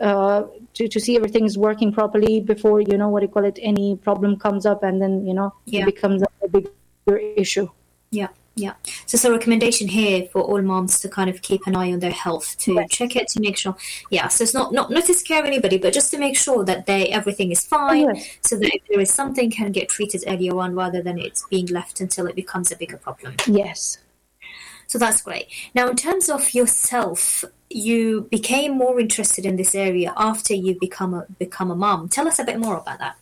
[0.00, 3.58] uh, to, to see everything is working properly before you know what you call it
[3.62, 5.82] any problem comes up and then you know Yeah.
[5.82, 7.68] it becomes a bigger issue
[8.10, 8.74] Yeah, yeah.
[9.06, 12.00] So it's a recommendation here for all moms to kind of keep an eye on
[12.00, 12.88] their health, to Yes.
[12.90, 13.74] check it, to make sure.
[14.16, 16.80] Yeah, so it's not not not to scare anybody, but just to make sure that
[16.90, 18.38] they everything is fine, yes.
[18.48, 21.66] so that if there is something, can get treated earlier on rather than it's being
[21.78, 23.32] left until it becomes a bigger problem.
[23.62, 23.98] yes
[24.90, 25.46] So that's great.
[25.72, 31.14] Now, in terms of yourself, you became more interested in this area after you become
[31.14, 32.08] a become a mom.
[32.08, 33.16] Tell us a bit more about that.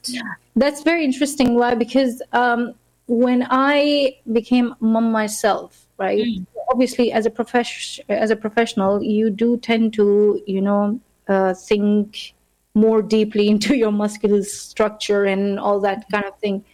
[0.57, 1.57] That's very interesting.
[1.57, 1.75] Why?
[1.75, 2.73] Because um,
[3.07, 6.25] when I became mom myself, right?
[6.71, 12.33] Obviously, as a profession, as a professional, you do tend to, you know, uh, think
[12.73, 16.65] more deeply into your muscular structure and all that kind of thing.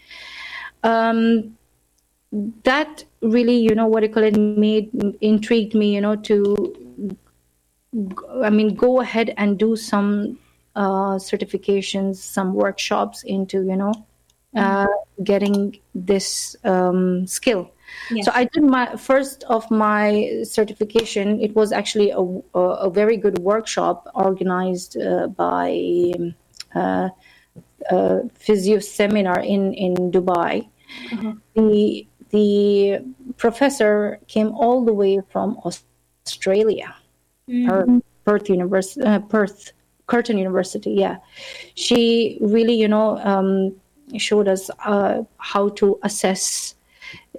[0.85, 1.57] Um,
[2.64, 6.36] that really, you know, what do you call it, made intrigued me, you know, to
[8.42, 10.38] I mean, go ahead and do some
[10.74, 13.94] uh, certifications, some workshops into, you know,
[14.56, 14.86] uh,
[15.22, 17.70] getting this um, skill.
[18.10, 18.26] Yes.
[18.26, 21.40] So I did my first of my certification.
[21.40, 22.20] It was actually a,
[22.58, 26.12] a, a very good workshop organized uh, by
[26.74, 27.10] uh,
[27.90, 30.68] a physio seminar in in Dubai.
[31.54, 32.98] The the
[33.36, 36.92] professor came all the way from Australia.
[37.68, 39.72] Perth, Perth University, uh, Perth,
[40.06, 40.90] Curtin University.
[40.90, 41.18] Yeah,
[41.74, 43.76] she really, you know, um,
[44.16, 46.74] showed us uh, how to assess,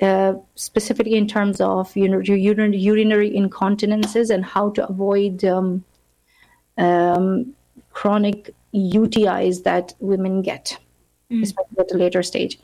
[0.01, 5.84] uh, specifically in terms of you know urinary, incontinences and how to avoid um,
[6.77, 7.53] um,
[7.91, 10.77] chronic UTIs that women get,
[11.43, 12.60] especially at a later stage.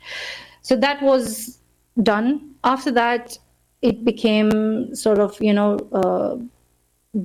[0.62, 1.58] So that was
[2.00, 2.54] done.
[2.64, 3.38] After that,
[3.80, 5.76] it became sort of you know.
[5.92, 6.36] Uh,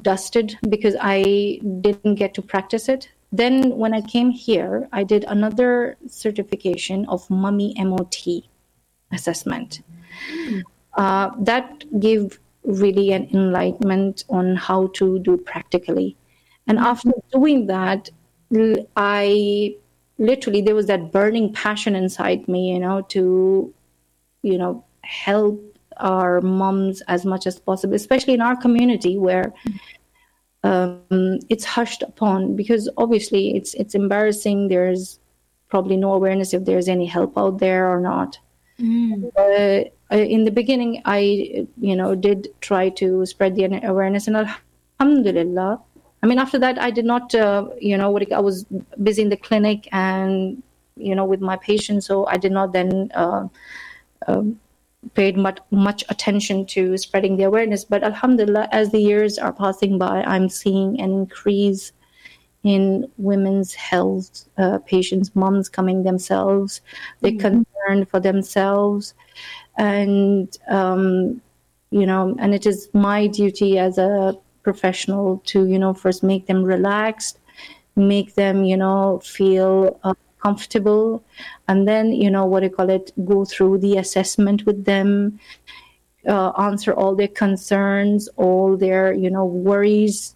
[0.01, 3.09] dusted because I didn't get to practice it.
[3.31, 8.27] Then when I came here, I did another certification of mummy MOT
[9.11, 9.81] assessment.
[10.93, 16.17] Uh, that gave really an enlightenment on how to do practically.
[16.67, 18.09] And after doing that,
[18.97, 19.75] I
[20.17, 23.73] literally there was that burning passion inside me, you know, to
[24.41, 25.61] you know help
[25.97, 29.53] our moms as much as possible, especially in our community where
[30.63, 34.67] um, it's hushed upon because obviously it's it's embarrassing.
[34.67, 35.19] There's
[35.69, 38.39] probably no awareness if there's any help out there or not.
[38.79, 39.31] Mm.
[39.37, 45.81] Uh, in the beginning, I you know did try to spread the awareness, and alhamdulillah.
[46.23, 48.65] I mean, after that, I did not, uh, you know, what I was
[49.03, 50.63] busy in the clinic and,
[50.95, 53.47] you know, with my patients, so I did not then uh,
[54.27, 54.59] um,
[55.13, 57.83] paid much much attention to spreading the awareness.
[57.85, 61.91] But Alhamdulillah, as the years are passing by, I'm seeing an increase
[62.63, 66.81] in women's health, uh, patients, moms coming themselves,
[67.21, 67.63] they're mm-hmm.
[67.63, 69.13] concerned for themselves,
[69.77, 71.41] and um,
[71.91, 76.47] you know, and it is my duty as a professional to you know first make
[76.47, 77.39] them relaxed,
[77.95, 79.99] make them you know feel.
[80.03, 81.23] Uh, comfortable
[81.67, 85.39] and then you know what do you call it go through the assessment with them
[86.27, 90.35] uh, answer all their concerns all their you know worries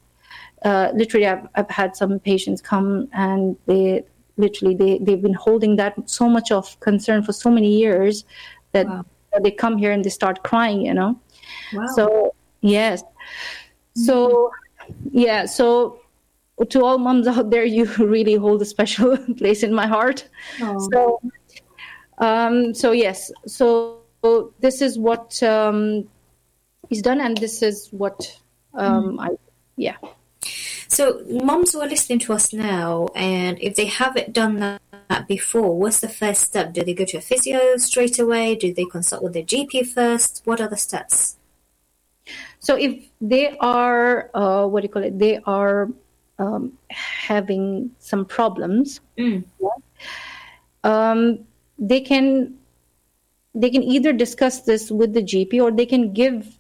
[0.64, 4.04] uh, literally I've, I've had some patients come and they
[4.38, 8.26] literally they, they've been holding that so much of concern for so many years
[8.72, 9.06] that wow.
[9.42, 11.20] they come here and they start crying you know
[11.74, 11.88] wow.
[11.96, 13.04] so yes
[13.96, 14.52] so
[15.12, 16.01] yeah so
[16.70, 20.28] to all moms out there, you really hold a special place in my heart.
[20.62, 20.90] Oh.
[20.92, 21.22] So,
[22.18, 24.02] um, so yes, so
[24.60, 26.08] this is what um,
[26.90, 28.40] is done, and this is what
[28.74, 29.24] um, mm.
[29.24, 29.30] I,
[29.76, 29.98] yeah.
[30.88, 35.78] So, moms who are listening to us now, and if they haven't done that before,
[35.78, 36.74] what's the first step?
[36.74, 38.56] Do they go to a physio straight away?
[38.56, 40.42] Do they consult with their GP first?
[40.46, 41.38] What are the steps?
[42.60, 45.18] So, if they are, uh, what do you call it?
[45.18, 45.90] They are
[46.42, 49.44] um, having some problems, mm.
[50.84, 51.40] um,
[51.78, 52.56] they can
[53.54, 56.58] they can either discuss this with the GP or they can give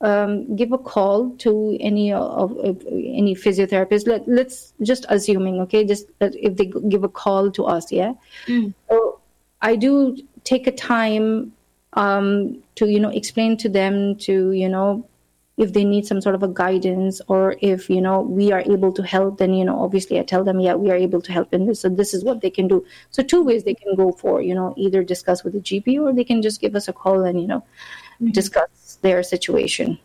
[0.00, 4.06] um, give a call to any of, of any physiotherapist.
[4.06, 8.12] Let, let's just assuming, okay, just if they give a call to us, yeah.
[8.46, 8.74] Mm.
[8.90, 9.20] So
[9.62, 11.52] I do take a time
[11.94, 15.08] um, to you know explain to them to you know
[15.56, 18.92] if they need some sort of a guidance or if you know we are able
[18.92, 21.52] to help then you know obviously i tell them yeah we are able to help
[21.54, 24.12] in this so this is what they can do so two ways they can go
[24.12, 26.92] for you know either discuss with the gp or they can just give us a
[26.92, 28.30] call and you know mm-hmm.
[28.30, 29.98] discuss their situation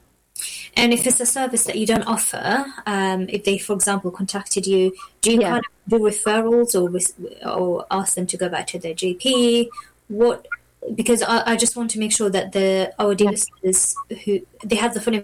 [0.75, 4.65] and if it's a service that you don't offer, um, if they, for example, contacted
[4.65, 5.49] you, do you yeah.
[5.49, 6.89] kind of do referrals or
[7.47, 9.67] or ask them to go back to their GP?
[10.07, 10.47] What?
[10.95, 13.31] Because I, I just want to make sure that the our yeah.
[14.23, 15.21] who they have the full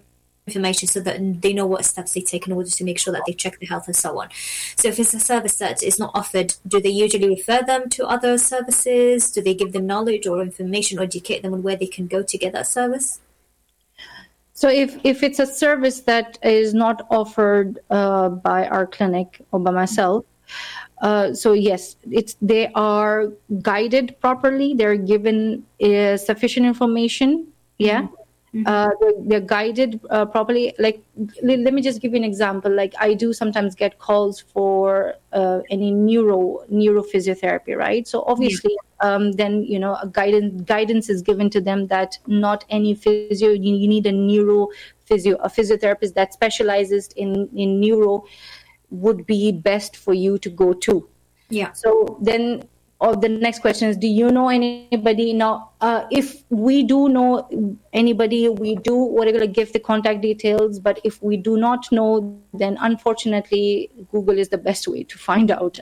[0.48, 3.24] information so that they know what steps they take in order to make sure that
[3.28, 4.30] they check their health and so on.
[4.76, 8.06] So if it's a service that is not offered, do they usually refer them to
[8.06, 9.32] other services?
[9.32, 12.24] Do they give them knowledge or information or educate them on where they can go
[12.24, 13.20] to get that service?
[14.54, 19.60] So if, if it's a service that is not offered uh, by our clinic or
[19.60, 20.26] by myself,
[21.02, 23.28] uh, so yes, it's they are
[23.62, 24.74] guided properly.
[24.74, 27.48] They're given uh, sufficient information.
[27.78, 28.16] Yeah, mm-hmm.
[28.56, 28.64] Mm-hmm.
[28.66, 30.74] Uh, they're, they're, guided uh, properly.
[30.80, 32.74] Like, l- let me just give you an example.
[32.74, 38.08] Like, I do sometimes get calls for uh, any neuro neurophysiotherapy, right?
[38.08, 39.16] So obviously, yeah.
[39.16, 43.50] um, then you know, a guidance guidance is given to them that not any physio.
[43.50, 44.70] You, you need a neuro
[45.06, 48.26] physio, a physiotherapist that specializes in in neuro
[48.89, 51.08] would be best for you to go to.
[51.50, 51.74] Yeah.
[51.74, 52.64] So then
[53.00, 55.34] or the next question is do you know anybody?
[55.34, 60.22] Now uh, if we do know anybody we do we're going to give the contact
[60.22, 65.18] details but if we do not know then unfortunately google is the best way to
[65.18, 65.80] find out.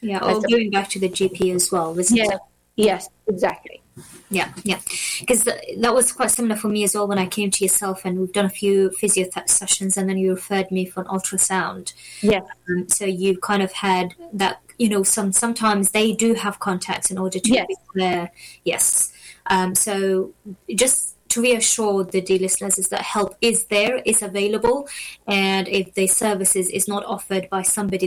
[0.00, 2.36] Yeah or going back to the gp as well yeah
[2.76, 3.80] yes exactly.
[4.28, 4.80] Yeah yeah.
[5.20, 8.18] Because that was quite similar for me as well when i came to yourself and
[8.18, 11.94] we've done a few physio sessions and then you referred me for an ultrasound.
[12.20, 16.58] Yeah um, so you kind of had that you know, some sometimes they do have
[16.58, 17.66] contacts in order to yes.
[17.68, 18.30] declare
[18.64, 19.12] yes.
[19.46, 20.32] Um, so
[20.74, 24.88] just to reassure the dear listeners is that help is there, is available,
[25.26, 28.06] and if the services is not offered by somebody,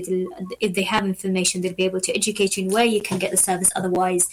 [0.61, 3.31] if they have information, they'll be able to educate you in where you can get
[3.31, 3.69] the service.
[3.75, 4.29] Otherwise,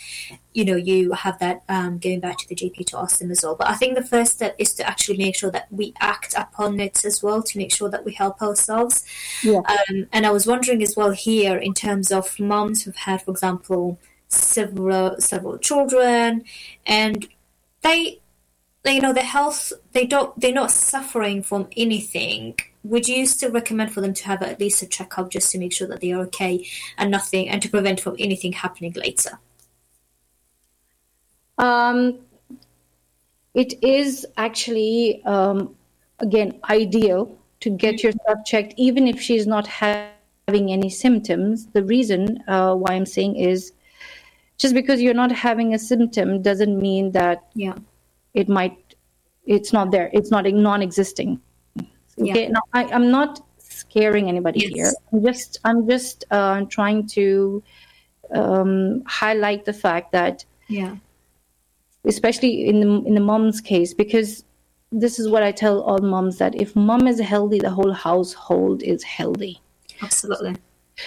[0.52, 3.42] you know, you have that um, going back to the GP to ask them as
[3.42, 3.56] well.
[3.56, 6.78] But I think the first step is to actually make sure that we act upon
[6.78, 9.04] it as well to make sure that we help ourselves.
[9.42, 9.62] Yeah.
[9.74, 13.32] Um, and I was wondering as well here in terms of moms who've had, for
[13.32, 16.44] example, several several children,
[16.86, 17.26] and
[17.82, 18.20] they
[18.92, 22.58] you know, the health they don't they're not suffering from anything.
[22.82, 25.72] Would you still recommend for them to have at least a checkup just to make
[25.72, 26.66] sure that they are okay
[26.98, 29.38] and nothing and to prevent from anything happening later?
[31.56, 32.18] Um,
[33.54, 35.74] it is actually um,
[36.18, 40.12] again ideal to get yourself checked, even if she's not having
[40.48, 41.66] any symptoms.
[41.68, 43.72] The reason uh, why I'm saying is
[44.58, 47.76] just because you're not having a symptom doesn't mean that Yeah.
[48.34, 48.94] It might
[49.46, 51.40] it's not there it's not non-existing
[52.20, 52.48] okay Yeah.
[52.48, 54.72] now I, i'm not scaring anybody Yes.
[54.74, 57.62] here i'm just i'm just uh, trying to
[58.34, 60.96] um, highlight the fact that Yeah.
[62.04, 64.44] especially in the in the mom's case because
[64.92, 68.82] this is what i tell all moms that if mom is healthy the whole household
[68.82, 69.60] is healthy
[70.02, 70.56] Absolutely.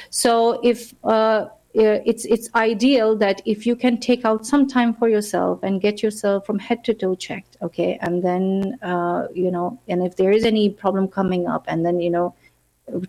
[0.09, 1.45] so if uh,
[1.82, 6.01] it's it's ideal that if you can take out some time for yourself and get
[6.01, 10.32] yourself from head to toe checked, okay, and then uh, you know, and if there
[10.32, 12.34] is any problem coming up, and then you know,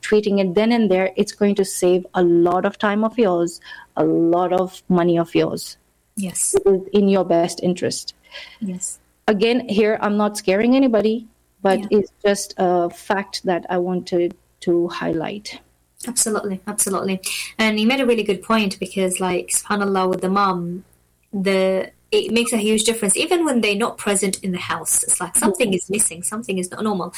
[0.00, 3.60] treating it then and there, it's going to save a lot of time of yours,
[3.96, 5.76] a lot of money of yours.
[6.16, 6.54] Yes.
[6.92, 8.14] In your best interest.
[8.60, 8.98] Yes.
[9.28, 11.28] Again, here I'm not scaring anybody,
[11.62, 11.86] but Yeah.
[11.90, 15.60] it's just a fact that I wanted to highlight.
[16.06, 17.20] Absolutely, absolutely.
[17.58, 20.84] And you made a really good point because, like, subhanAllah, with the mom,
[21.32, 25.02] the it makes a huge difference even when they're not present in the house.
[25.02, 27.12] It's like something is missing, something is not normal.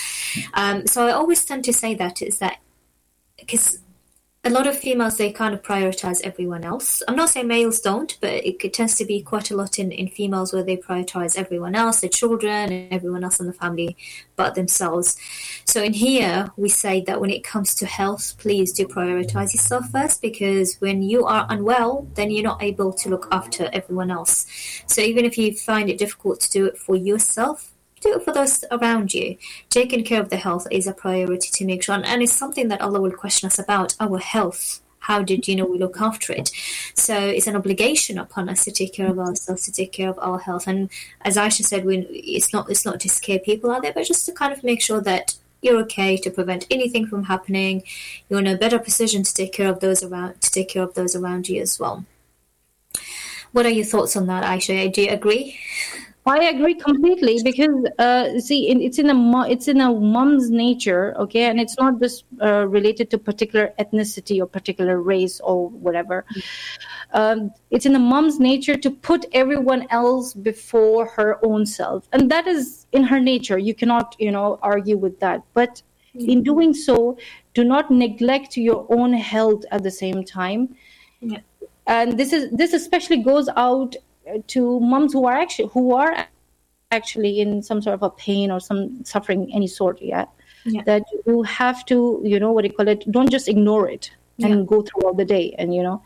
[0.55, 2.59] Um, so I always tend to say that is that
[3.39, 3.79] because
[4.43, 7.03] a lot of females they kind of prioritize everyone else.
[7.07, 9.93] I'm not saying males don't, but it, it tends to be quite a lot in,
[9.93, 13.99] in females where they prioritize everyone else, their children, and everyone else in the family,
[14.37, 15.19] but themselves.
[15.67, 19.91] So in here, we say that when it comes to health, please do prioritize yourself
[19.91, 24.47] first because when you are unwell, then you're not able to look after everyone else.
[24.87, 27.70] So even if you find it difficult to do it for yourself,
[28.01, 29.37] do it for those around you.
[29.69, 32.81] Taking care of the health is a priority to make sure, and, it's something that
[32.81, 34.81] Allah will question us about our health.
[35.01, 36.51] How did you know we look after it?
[36.95, 40.19] So it's an obligation upon us to take care of ourselves, to take care of
[40.19, 40.67] our health.
[40.67, 40.91] And
[41.23, 44.27] as Aisha said, when it's not it's not to scare people out there, but just
[44.27, 47.83] to kind of make sure that you're okay to prevent anything from happening.
[48.29, 50.95] You're in a better position to take care of those around to take care of
[50.95, 52.05] those around you as well.
[53.53, 54.93] What are your thoughts on that, Aisha?
[54.93, 55.59] Do you agree?
[56.31, 60.49] I agree completely because uh, see, in, it's in a mo- it's in a mom's
[60.51, 65.69] nature, okay, and it's not just uh, related to particular ethnicity or particular race or
[65.69, 66.25] whatever.
[67.13, 72.31] Um, it's in a mom's nature to put everyone else before her own self, and
[72.31, 73.59] that is in her nature.
[73.59, 75.43] You cannot, you know, argue with that.
[75.55, 75.83] But
[76.15, 77.19] in doing so,
[77.55, 80.75] do not neglect your own health at the same time
[81.21, 81.39] Yeah.
[81.87, 83.97] and this is this especially goes out
[84.49, 86.27] to moms who are actually who are
[86.93, 90.25] actually in some sort of a pain or some suffering any sort yeah,
[90.65, 90.83] Yeah.
[90.85, 94.11] that you have to you know what do you call it don't just ignore it
[94.43, 94.65] and Yeah.
[94.67, 96.03] go through all the day and you know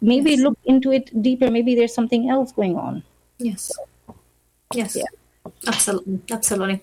[0.00, 0.40] maybe Yes.
[0.40, 3.02] look into it deeper maybe there's something else going on
[3.38, 3.70] Yes.
[4.74, 4.96] Yes.
[4.96, 5.04] Yeah.
[5.66, 6.20] Absolutely.
[6.30, 6.80] Absolutely.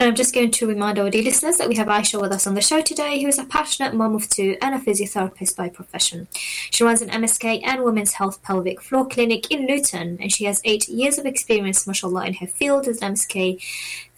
[0.00, 2.46] And I'm just going to remind our dear listeners that we have Aisha with us
[2.46, 5.68] on the show today, who is a passionate mom of two and a physiotherapist by
[5.68, 6.28] profession.
[6.70, 10.60] She runs an MSK and Women's Health Pelvic Floor Clinic in Luton, and she has
[10.64, 13.60] eight years of experience, mashallah, in her field as an MSK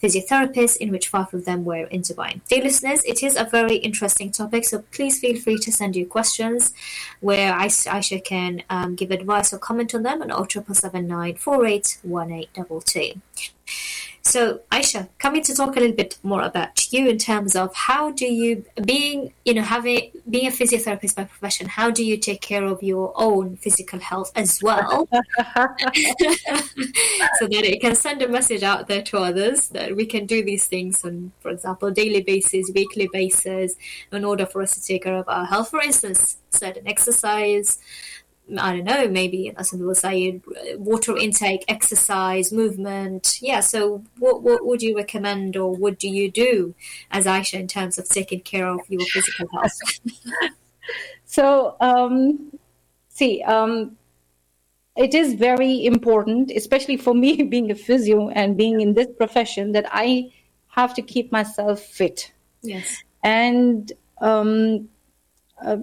[0.03, 2.41] physiotherapist, in which five of them were in Dubai.
[2.47, 6.05] Dear listeners, it is a very interesting topic, so please feel free to send your
[6.05, 6.75] questions
[7.21, 13.19] where Aisha can um, give advice or comment on them on 0779 481822.
[14.23, 18.11] So, Aisha, coming to talk a little bit more about you in terms of how
[18.11, 22.39] do you, being, you know, having being a physiotherapist by profession, how do you take
[22.41, 25.17] care of your own physical health as well, so
[27.47, 30.67] that it can send a message out there to others that we can do these
[30.67, 33.75] things on, for example, daily basis, weekly basis,
[34.11, 35.71] in order for us to take care of our health.
[35.71, 37.79] For instance, certain exercise,
[38.57, 40.41] I don't know, maybe some people say
[40.75, 43.39] water intake, exercise, movement.
[43.41, 46.75] Yeah, so what, what would you recommend or what do you do
[47.11, 49.79] as Aisha in terms of taking care of your physical health?
[51.31, 52.51] So, um,
[53.07, 53.95] see, um,
[54.97, 59.71] it is very important, especially for me being a physio and being in this profession,
[59.71, 60.33] that I
[60.67, 62.33] have to keep myself fit.
[62.61, 63.03] yes.
[63.23, 64.89] And um,
[65.63, 65.77] uh,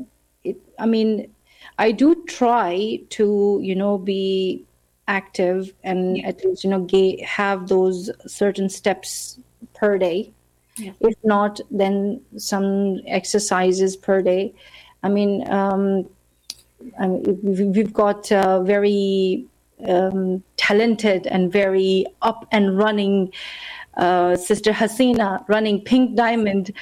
[0.44, 1.32] it, I mean,
[1.78, 4.64] I do try to, you know, be
[5.06, 9.38] active and at least, you know, ga- have those certain steps
[9.74, 10.32] per day.
[10.76, 10.92] Yeah.
[11.00, 14.54] If not, then some exercises per day.
[15.02, 16.08] I mean, um,
[16.98, 19.46] I mean we've we've got uh, very
[19.86, 23.32] um, talented and very up and running
[23.98, 26.72] uh, Sister Hasina running Pink Diamond.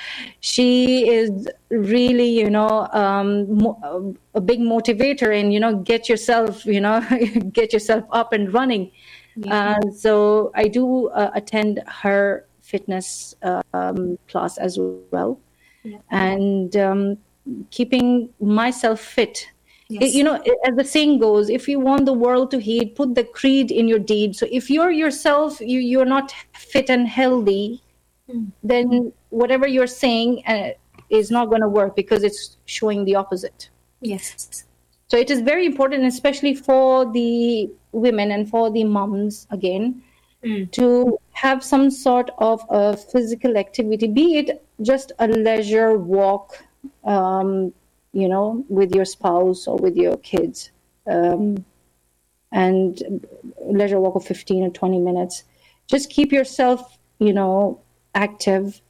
[0.41, 6.65] She is really, you know, um, mo- a big motivator and, you know, get yourself,
[6.67, 7.01] you know,
[7.53, 8.93] get yourself up and running.
[9.37, 9.77] Yeah.
[9.83, 13.35] Uh, so I do uh, attend her fitness
[13.73, 14.79] um, class as
[15.11, 15.41] well,
[15.85, 15.99] Yeah.
[16.11, 17.19] and um,
[17.71, 19.49] keeping myself fit.
[19.89, 20.15] Yes.
[20.15, 23.23] You know, as the saying goes, if you want the world to heed, put the
[23.23, 24.35] creed in your deed.
[24.35, 27.83] So if you're yourself, you you're not fit and healthy,
[28.65, 30.71] then whatever you're saying uh,
[31.09, 33.71] is not going to work because it's showing the opposite.
[34.01, 34.65] Yes.
[35.07, 40.03] So it is very important, especially for the women and for the moms again,
[40.45, 40.71] Mm.
[40.73, 46.63] to have some sort of a physical activity, be it just a leisure walk,
[47.05, 47.73] um,
[48.21, 50.71] you know, with your spouse or with your kids,
[51.07, 51.65] um,
[52.53, 52.93] and
[53.79, 55.45] leisure walk of 15 or 20 minutes.
[55.87, 57.81] Just keep yourself, you know,
[58.15, 58.81] active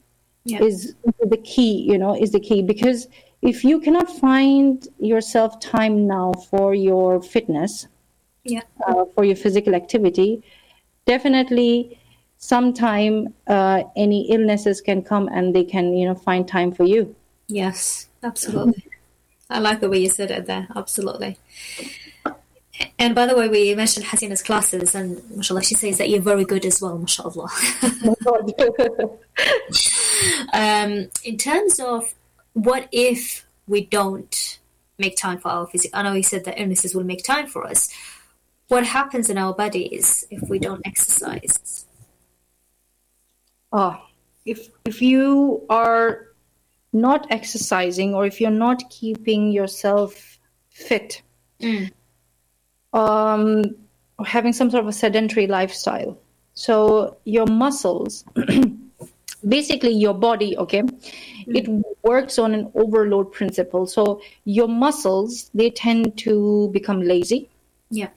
[0.44, 0.62] Yeah.
[0.62, 0.94] is
[1.34, 3.08] the key you know is the key because
[3.42, 7.88] if you cannot find yourself time now for your fitness
[8.44, 8.62] Yeah.
[8.86, 10.30] uh, for your physical activity
[11.06, 11.98] definitely
[12.38, 17.02] sometime uh, any illnesses can come and they can you know find time for you
[17.48, 18.85] Yes, absolutely.
[19.48, 20.66] I like the way you said it there.
[20.74, 21.38] Absolutely.
[22.98, 26.44] And by the way, we mentioned Hasina's classes, and mashallah, she says that you're very
[26.44, 27.48] good as well, mashallah.
[30.52, 32.14] um, in terms of
[32.52, 34.58] what if we don't
[34.98, 37.66] make time for our physical, I know you said that illnesses will make time for
[37.66, 37.90] us.
[38.68, 41.86] What happens in our bodies if we don't exercise?
[43.72, 44.06] Ah,
[44.44, 46.28] if if you are
[46.92, 50.38] not exercising or if you're not keeping yourself
[50.70, 51.22] fit,
[51.60, 51.90] Mm.
[52.92, 53.64] um,
[54.18, 56.18] or having some sort of a sedentary lifestyle,
[56.54, 58.24] so your muscles,
[59.48, 60.82] basically your body, okay,
[61.46, 61.68] it
[62.02, 63.86] works on an overload principle.
[63.86, 67.48] So your muscles they tend to become lazy
[67.90, 68.08] Yeah.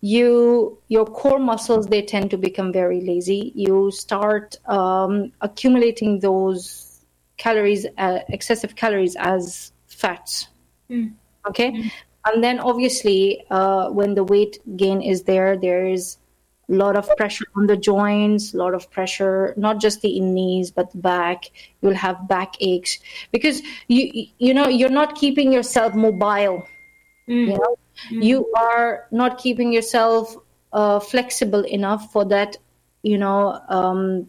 [0.00, 6.85] you your core muscles they tend to become very lazy you start um, accumulating those
[7.36, 10.48] calories uh, excessive calories as fats.
[11.48, 11.90] Okay?
[12.24, 16.18] And then obviously uh, when the weight gain is there there is
[16.68, 20.70] a lot of pressure on the joints a lot of pressure not just the knees
[20.70, 21.44] but back.
[21.80, 22.98] You'll have back aches.
[23.30, 26.66] Because you you know you're not keeping yourself mobile.
[27.26, 27.76] You know?
[28.10, 30.36] You are not keeping yourself
[30.72, 32.56] uh, flexible enough for that
[33.02, 34.28] you know um,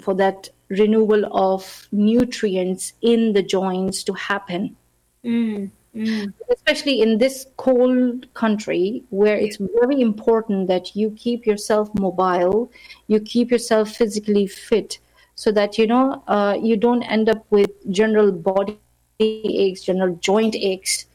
[0.00, 4.76] for that renewal of nutrients in the joints to happen
[5.24, 5.70] Mm.
[5.96, 6.32] Mm.
[6.52, 12.70] especially in this cold country where it's very important that you keep yourself mobile
[13.08, 14.98] you keep yourself physically fit
[15.36, 18.78] so that you know uh, you don't end up with general body
[19.20, 21.06] aches general joint aches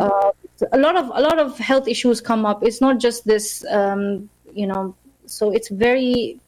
[0.00, 0.30] uh,
[0.72, 4.28] a lot of a lot of health issues come up it's not just this um,
[4.52, 4.94] you know
[5.26, 6.38] so it's very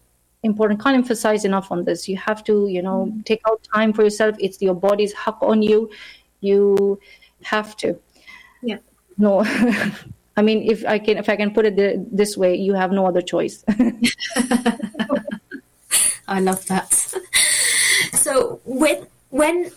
[0.43, 2.09] important can't emphasize enough on this.
[2.09, 4.37] You have to you know take out time for yourself.
[4.39, 5.91] It's your body's haq on you.
[6.41, 7.01] You
[7.43, 7.99] have to.
[8.63, 8.79] Yeah.
[9.19, 9.45] no.
[10.35, 12.91] I mean if i can if i can put it th- this way you have
[12.91, 13.65] no other choice.
[16.27, 16.93] I love that.
[18.15, 19.71] so when when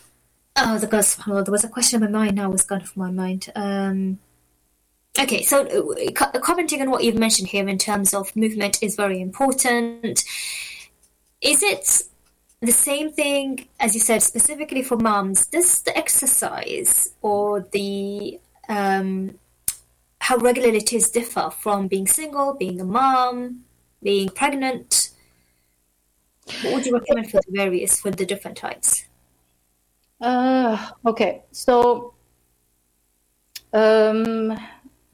[0.55, 3.11] oh the subhanallah, there was a question in my mind now was gone from my
[3.11, 3.51] mind.
[3.55, 4.19] Um,
[5.19, 9.21] okay, so uh, commenting on what you've mentioned here in terms of movement is very
[9.21, 10.23] important.
[11.41, 12.03] Is it
[12.61, 15.45] the same thing as you said specifically for moms?
[15.45, 19.37] Does the exercise or the um,
[20.19, 23.63] how regularly it is differ from being single, being a mom,
[24.01, 25.11] being pregnant?
[26.61, 29.05] What would you recommend for the various for the different types?
[30.21, 32.13] Uh, okay, so
[33.73, 34.57] um,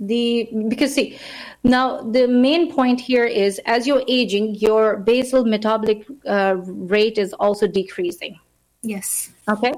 [0.01, 1.17] the because see
[1.63, 7.33] now the main point here is as you're aging, your basal metabolic uh, rate is
[7.33, 8.39] also decreasing.
[8.81, 9.29] Yes.
[9.47, 9.73] Okay,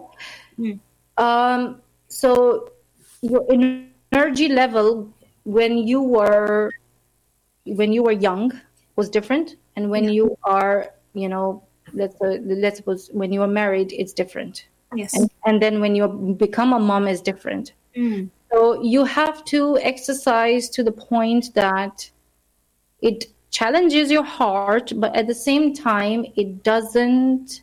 [0.57, 0.79] Mm.
[1.17, 2.69] um, so
[3.21, 5.11] your energy level
[5.43, 6.71] when you were
[7.65, 8.51] when you were young
[8.95, 11.63] was different, and when you are you know
[11.93, 15.13] let's uh, let's suppose when you are married, it's different Yes.
[15.15, 16.07] and, and then when you
[16.37, 18.29] become a mom is different Mm.
[18.53, 22.09] So you have to exercise to the point that
[23.01, 27.61] it challenges your heart but at the same time it doesn't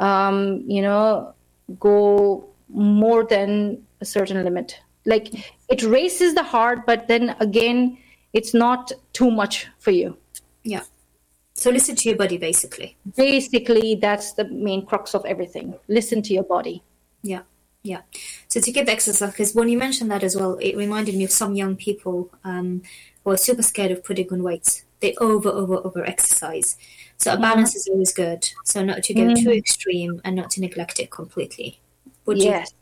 [0.00, 1.34] um, you know
[1.78, 7.96] go more than a certain limit like it races the heart but then again
[8.32, 10.16] it's not too much for you
[10.62, 10.84] Yeah.
[11.54, 12.96] So listen to your body, basically.
[13.16, 16.82] basically that's the main crux of everything listen to your body
[17.22, 17.42] Yeah.
[17.82, 18.02] Yeah.
[18.48, 21.32] So to give exercise, because when you mentioned that as well, it reminded me of
[21.32, 22.82] some young people um,
[23.24, 24.84] who are super scared of putting on weight.
[25.00, 26.76] they over over over exercise.
[27.18, 28.48] So a balance is always good.
[28.64, 31.80] So not to go too extreme and not to neglect it completely.
[32.26, 32.74] Would you- yes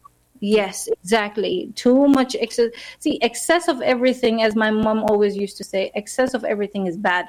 [0.42, 5.64] yes exactly too much excess see excess of everything as my mom always used to
[5.64, 7.26] say excess of everything is bad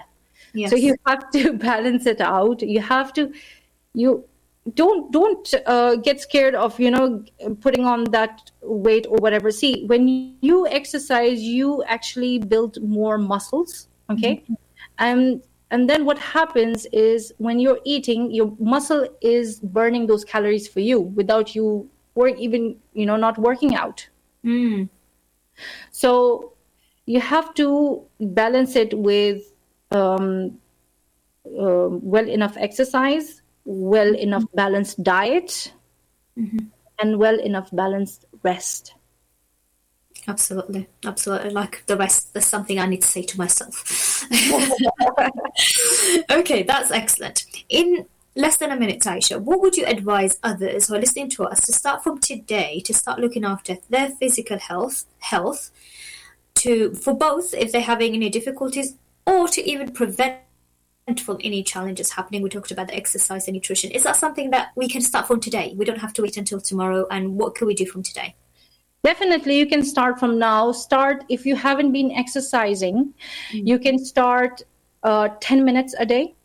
[0.53, 0.69] Yes.
[0.69, 3.33] so you have to balance it out you have to
[3.93, 4.23] you
[4.75, 7.23] don't don't uh, get scared of you know
[7.61, 9.51] putting on that weight or whatever.
[9.51, 14.43] See when you exercise you actually build more muscles okay?
[14.97, 15.41] And
[15.71, 20.81] and then what happens is when you're eating your muscle is burning those calories for
[20.81, 24.07] you without you work even you know not working out.
[24.45, 24.89] Mm.
[25.91, 26.53] so
[27.05, 29.53] you have to balance it with
[29.91, 30.57] um,
[31.45, 34.15] uh, well enough exercise, well mm-hmm.
[34.15, 35.73] enough balanced diet,
[36.37, 36.65] mm-hmm.
[36.99, 38.93] and well enough balanced rest.
[40.27, 41.49] Absolutely, absolutely.
[41.49, 44.23] Like the rest, there's something I need to say to myself.
[46.31, 47.45] okay, that's excellent.
[47.69, 48.05] In
[48.35, 51.65] less than a minute, Aisha, what would you advise others who are listening to us
[51.65, 55.71] to start from today to start looking after their physical health, health,
[56.55, 58.95] to for both if they're having any difficulties,
[59.25, 60.37] or to even prevent
[61.19, 62.41] from any challenges happening?
[62.41, 63.91] We talked about the exercise and nutrition.
[63.91, 65.73] Is that something that we can start from today?
[65.75, 67.05] We don't have to wait until tomorrow.
[67.11, 68.35] And what can we do from today?
[69.03, 70.71] Definitely, you can start from now.
[70.71, 73.13] Start if you haven't been exercising,
[73.51, 74.61] you can start
[75.03, 76.35] uh, 10 minutes a day.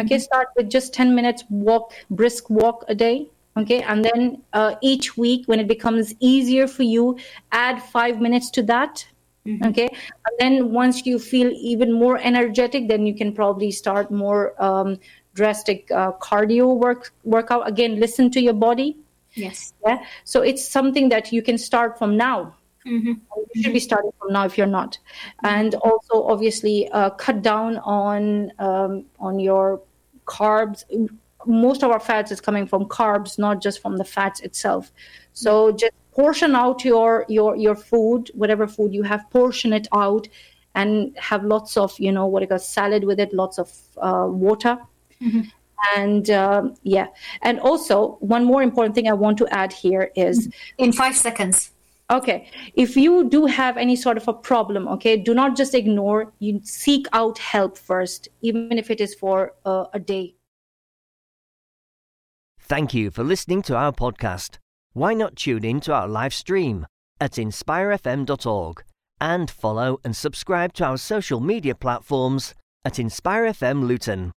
[0.00, 3.28] Okay, start with just 10 minutes walk, brisk walk a day.
[3.56, 7.16] Okay, and then uh, each week, when it becomes easier for you,
[7.52, 9.06] add five minutes to that.
[9.46, 14.54] Okay, and then once you feel even more energetic, then you can probably start more
[14.62, 14.98] um,
[15.34, 17.68] drastic uh, cardio work workout.
[17.68, 18.96] Again, listen to your body.
[19.34, 19.74] Yes.
[19.86, 20.02] Yeah.
[20.24, 22.54] So it's something that you can start from now.
[22.86, 23.12] Mm-hmm.
[23.54, 24.98] You should be starting from now if you're not,
[25.42, 29.82] and also obviously uh, cut down on um, on your
[30.26, 30.84] carbs.
[31.46, 34.90] Most of our fats is coming from carbs, not just from the fats itself.
[35.34, 40.28] So just portion out your your your food, whatever food you have, portion it out,
[40.74, 44.26] and have lots of you know what you call salad with it, lots of uh,
[44.28, 44.78] water.
[45.96, 47.08] And um, yeah.
[47.42, 50.48] And also one more important thing i want to add here is
[50.78, 51.72] In five seconds.
[52.10, 52.48] okay.
[52.74, 56.32] If you do have any sort of a problem okay do not just ignore.
[56.38, 60.34] You seek out help first even if it is for uh, a day.
[62.60, 64.58] Thank you for listening to our podcast.
[64.94, 66.86] Why not tune in to our live stream
[67.20, 68.84] at inspirefm.org
[69.20, 74.30] and follow and subscribe to our social media platforms at InspireFM Luton.